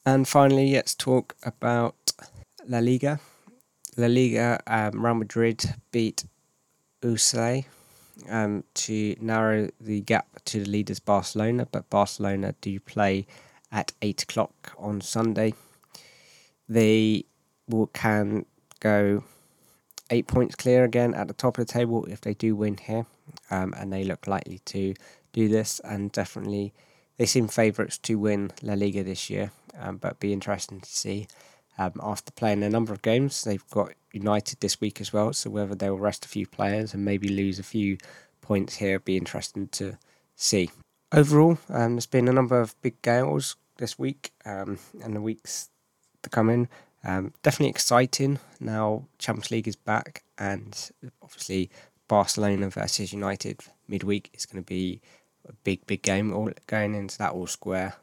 And 0.06 0.28
finally, 0.28 0.74
let's 0.74 0.96
talk 0.96 1.36
about 1.44 2.14
La 2.68 2.80
Liga. 2.80 3.20
La 3.96 4.08
Liga, 4.08 4.60
um, 4.68 5.06
Real 5.06 5.16
Madrid 5.16 5.76
beat 5.92 6.26
Osasuna 7.02 7.66
um, 8.30 8.64
to 8.74 9.16
narrow 9.20 9.70
the 9.80 10.02
gap 10.02 10.28
to 10.46 10.64
the 10.64 10.70
leaders 10.70 11.00
Barcelona, 11.00 11.68
but 11.72 11.90
Barcelona 11.90 12.56
do 12.62 12.80
play 12.80 13.28
at 13.72 13.92
eight 14.02 14.24
o'clock 14.24 14.74
on 14.78 15.02
Sunday. 15.02 15.54
They 16.70 17.26
will, 17.68 17.88
can 17.88 18.46
go 18.80 19.24
eight 20.10 20.28
points 20.28 20.56
clear 20.56 20.84
again 20.84 21.14
at 21.14 21.28
the 21.28 21.34
top 21.34 21.58
of 21.58 21.68
the 21.68 21.74
table 21.74 22.06
if 22.06 22.22
they 22.22 22.34
do 22.34 22.56
win 22.56 22.78
here, 22.78 23.06
um, 23.50 23.74
and 23.78 23.92
they 23.92 24.04
look 24.04 24.28
likely 24.28 24.60
to 24.66 24.94
do 25.34 25.48
this. 25.48 25.80
And 25.84 26.12
definitely, 26.12 26.74
they 27.18 27.26
seem 27.26 27.48
favourites 27.48 27.98
to 28.00 28.16
win 28.16 28.52
La 28.62 28.74
Liga 28.74 29.04
this 29.04 29.30
year, 29.30 29.52
um, 29.80 29.98
but 29.98 30.20
be 30.20 30.34
interesting 30.34 30.80
to 30.82 30.90
see. 30.90 31.28
Um, 31.80 31.94
after 32.02 32.32
playing 32.32 32.64
a 32.64 32.70
number 32.70 32.92
of 32.92 33.02
games, 33.04 33.44
they've 33.44 33.70
got 33.70 33.94
United 34.12 34.60
this 34.60 34.82
week 34.82 35.00
as 35.00 35.14
well. 35.14 35.32
So 35.34 35.50
whether 35.50 35.76
they'll 35.76 35.98
rest 35.98 36.26
a 36.26 36.30
few 36.30 36.48
players 36.48 36.94
and 36.94 37.06
maybe 37.06 37.28
lose 37.28 37.60
a 37.60 37.64
few 37.64 37.98
points 38.42 38.78
here, 38.78 39.00
be 39.00 39.18
interesting 39.18 39.68
to 39.70 39.98
see. 40.36 40.70
Overall, 41.12 41.58
um, 41.70 41.96
there's 41.96 42.06
been 42.06 42.28
a 42.28 42.34
number 42.34 42.60
of 42.60 42.80
big 42.82 43.02
gales 43.02 43.56
this 43.78 43.98
week 44.00 44.32
um, 44.46 44.80
and 45.04 45.16
the 45.16 45.22
weeks 45.22 45.70
to 46.24 46.30
come 46.30 46.50
in. 46.50 46.68
Um, 47.04 47.34
definitely 47.44 47.70
exciting. 47.70 48.40
Now 48.60 49.06
Champions 49.18 49.52
League 49.52 49.68
is 49.68 49.76
back, 49.76 50.24
and 50.38 50.92
obviously 51.22 51.70
Barcelona 52.08 52.70
versus 52.70 53.14
United 53.14 53.62
midweek 53.88 54.30
is 54.34 54.46
going 54.46 54.64
to 54.64 54.68
be 54.68 55.02
a 55.48 55.54
big, 55.64 55.86
big 55.88 56.02
game. 56.02 56.34
All 56.34 56.52
going 56.68 56.96
into 56.96 57.18
that 57.18 57.32
all 57.32 57.48
square, 57.48 57.96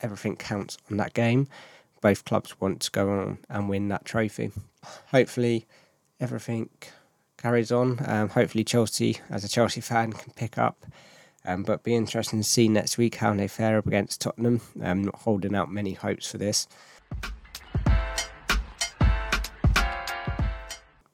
everything 0.00 0.36
counts 0.36 0.78
on 0.90 0.96
that 0.98 1.14
game 1.14 1.48
both 2.06 2.24
clubs 2.24 2.60
want 2.60 2.80
to 2.80 2.90
go 2.92 3.10
on 3.10 3.38
and 3.48 3.68
win 3.68 3.88
that 3.88 4.04
trophy. 4.04 4.52
Hopefully, 5.10 5.66
everything 6.20 6.68
carries 7.36 7.72
on. 7.72 7.98
Um, 8.06 8.28
hopefully, 8.28 8.62
Chelsea, 8.62 9.18
as 9.28 9.42
a 9.42 9.48
Chelsea 9.48 9.80
fan, 9.80 10.12
can 10.12 10.32
pick 10.34 10.56
up. 10.56 10.84
Um, 11.44 11.64
but 11.64 11.82
be 11.82 11.96
interesting 11.96 12.40
to 12.40 12.48
see 12.48 12.68
next 12.68 12.96
week 12.96 13.16
how 13.16 13.34
they 13.34 13.48
fare 13.48 13.78
up 13.78 13.88
against 13.88 14.20
Tottenham. 14.20 14.60
I'm 14.80 15.02
not 15.02 15.16
holding 15.16 15.56
out 15.56 15.70
many 15.70 15.94
hopes 15.94 16.30
for 16.30 16.38
this. 16.38 16.68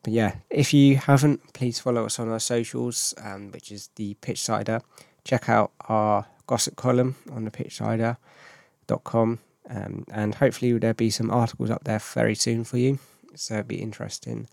But 0.02 0.12
yeah, 0.12 0.36
if 0.50 0.74
you 0.74 0.96
haven't, 0.96 1.52
please 1.52 1.78
follow 1.78 2.04
us 2.06 2.18
on 2.18 2.28
our 2.28 2.40
socials, 2.40 3.14
um, 3.22 3.52
which 3.52 3.70
is 3.70 3.88
the 3.96 4.14
Pitchsider. 4.14 4.82
Check 5.24 5.48
out 5.48 5.72
our 5.88 6.26
gossip 6.46 6.76
column 6.76 7.14
on 7.30 7.44
the 7.44 7.50
pitchsider.com 7.50 9.38
um, 9.70 10.04
and 10.10 10.34
hopefully 10.34 10.76
there'll 10.78 10.94
be 10.94 11.10
some 11.10 11.30
articles 11.30 11.70
up 11.70 11.84
there 11.84 11.98
very 11.98 12.34
soon 12.34 12.64
for 12.64 12.78
you. 12.78 12.98
So 13.34 13.54
it'll 13.54 13.66
be 13.66 13.80
interesting 13.80 14.48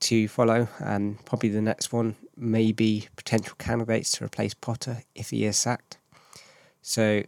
to 0.00 0.28
follow. 0.28 0.68
And 0.78 1.24
probably 1.24 1.48
the 1.48 1.62
next 1.62 1.92
one 1.92 2.16
may 2.36 2.72
be 2.72 3.08
potential 3.16 3.56
candidates 3.58 4.12
to 4.12 4.24
replace 4.24 4.54
Potter 4.54 5.02
if 5.14 5.30
he 5.30 5.44
is 5.44 5.56
sacked. 5.56 5.98
So 6.82 7.24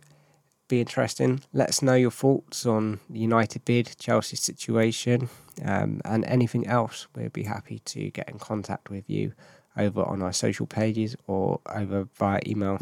be 0.71 0.81
interesting. 0.81 1.43
Let 1.53 1.69
us 1.69 1.83
know 1.83 1.95
your 1.95 2.11
thoughts 2.11 2.65
on 2.65 3.01
the 3.11 3.19
United 3.19 3.65
bid, 3.65 3.97
Chelsea 3.99 4.37
situation, 4.37 5.29
um, 5.65 6.01
and 6.05 6.25
anything 6.25 6.67
else. 6.67 7.09
We'd 7.15 7.33
be 7.33 7.43
happy 7.43 7.81
to 7.81 8.11
get 8.11 8.29
in 8.31 8.39
contact 8.39 8.89
with 8.89 9.11
you 9.11 9.33
over 9.77 10.03
on 10.03 10.23
our 10.23 10.33
social 10.33 10.67
pages 10.67 11.17
or 11.27 11.61
over 11.67 12.09
via 12.17 12.41
email. 12.47 12.79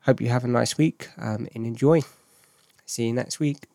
Hope 0.00 0.20
you 0.20 0.28
have 0.28 0.44
a 0.44 0.48
nice 0.48 0.76
week 0.76 1.08
um, 1.18 1.46
and 1.54 1.66
enjoy. 1.66 2.00
See 2.86 3.06
you 3.06 3.12
next 3.12 3.38
week. 3.38 3.68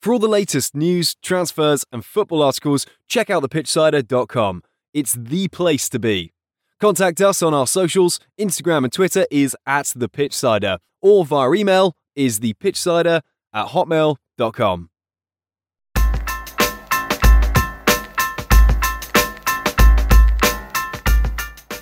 For 0.00 0.12
all 0.12 0.18
the 0.18 0.28
latest 0.28 0.76
news, 0.76 1.16
transfers, 1.16 1.84
and 1.90 2.04
football 2.04 2.42
articles, 2.42 2.86
check 3.08 3.30
out 3.30 3.42
thepitchsider.com. 3.42 4.62
It's 4.94 5.14
the 5.14 5.48
place 5.48 5.88
to 5.88 5.98
be. 5.98 6.32
Contact 6.78 7.20
us 7.20 7.42
on 7.42 7.52
our 7.52 7.66
socials. 7.66 8.20
Instagram 8.38 8.84
and 8.84 8.92
Twitter 8.92 9.26
is 9.30 9.56
at 9.66 9.86
thepitchsider, 9.86 10.78
or 11.00 11.24
via 11.24 11.52
email 11.54 11.94
is 12.18 12.40
the 12.40 12.54
thepitchsider 12.54 13.22
at 13.52 13.66
hotmail.com. 13.68 14.90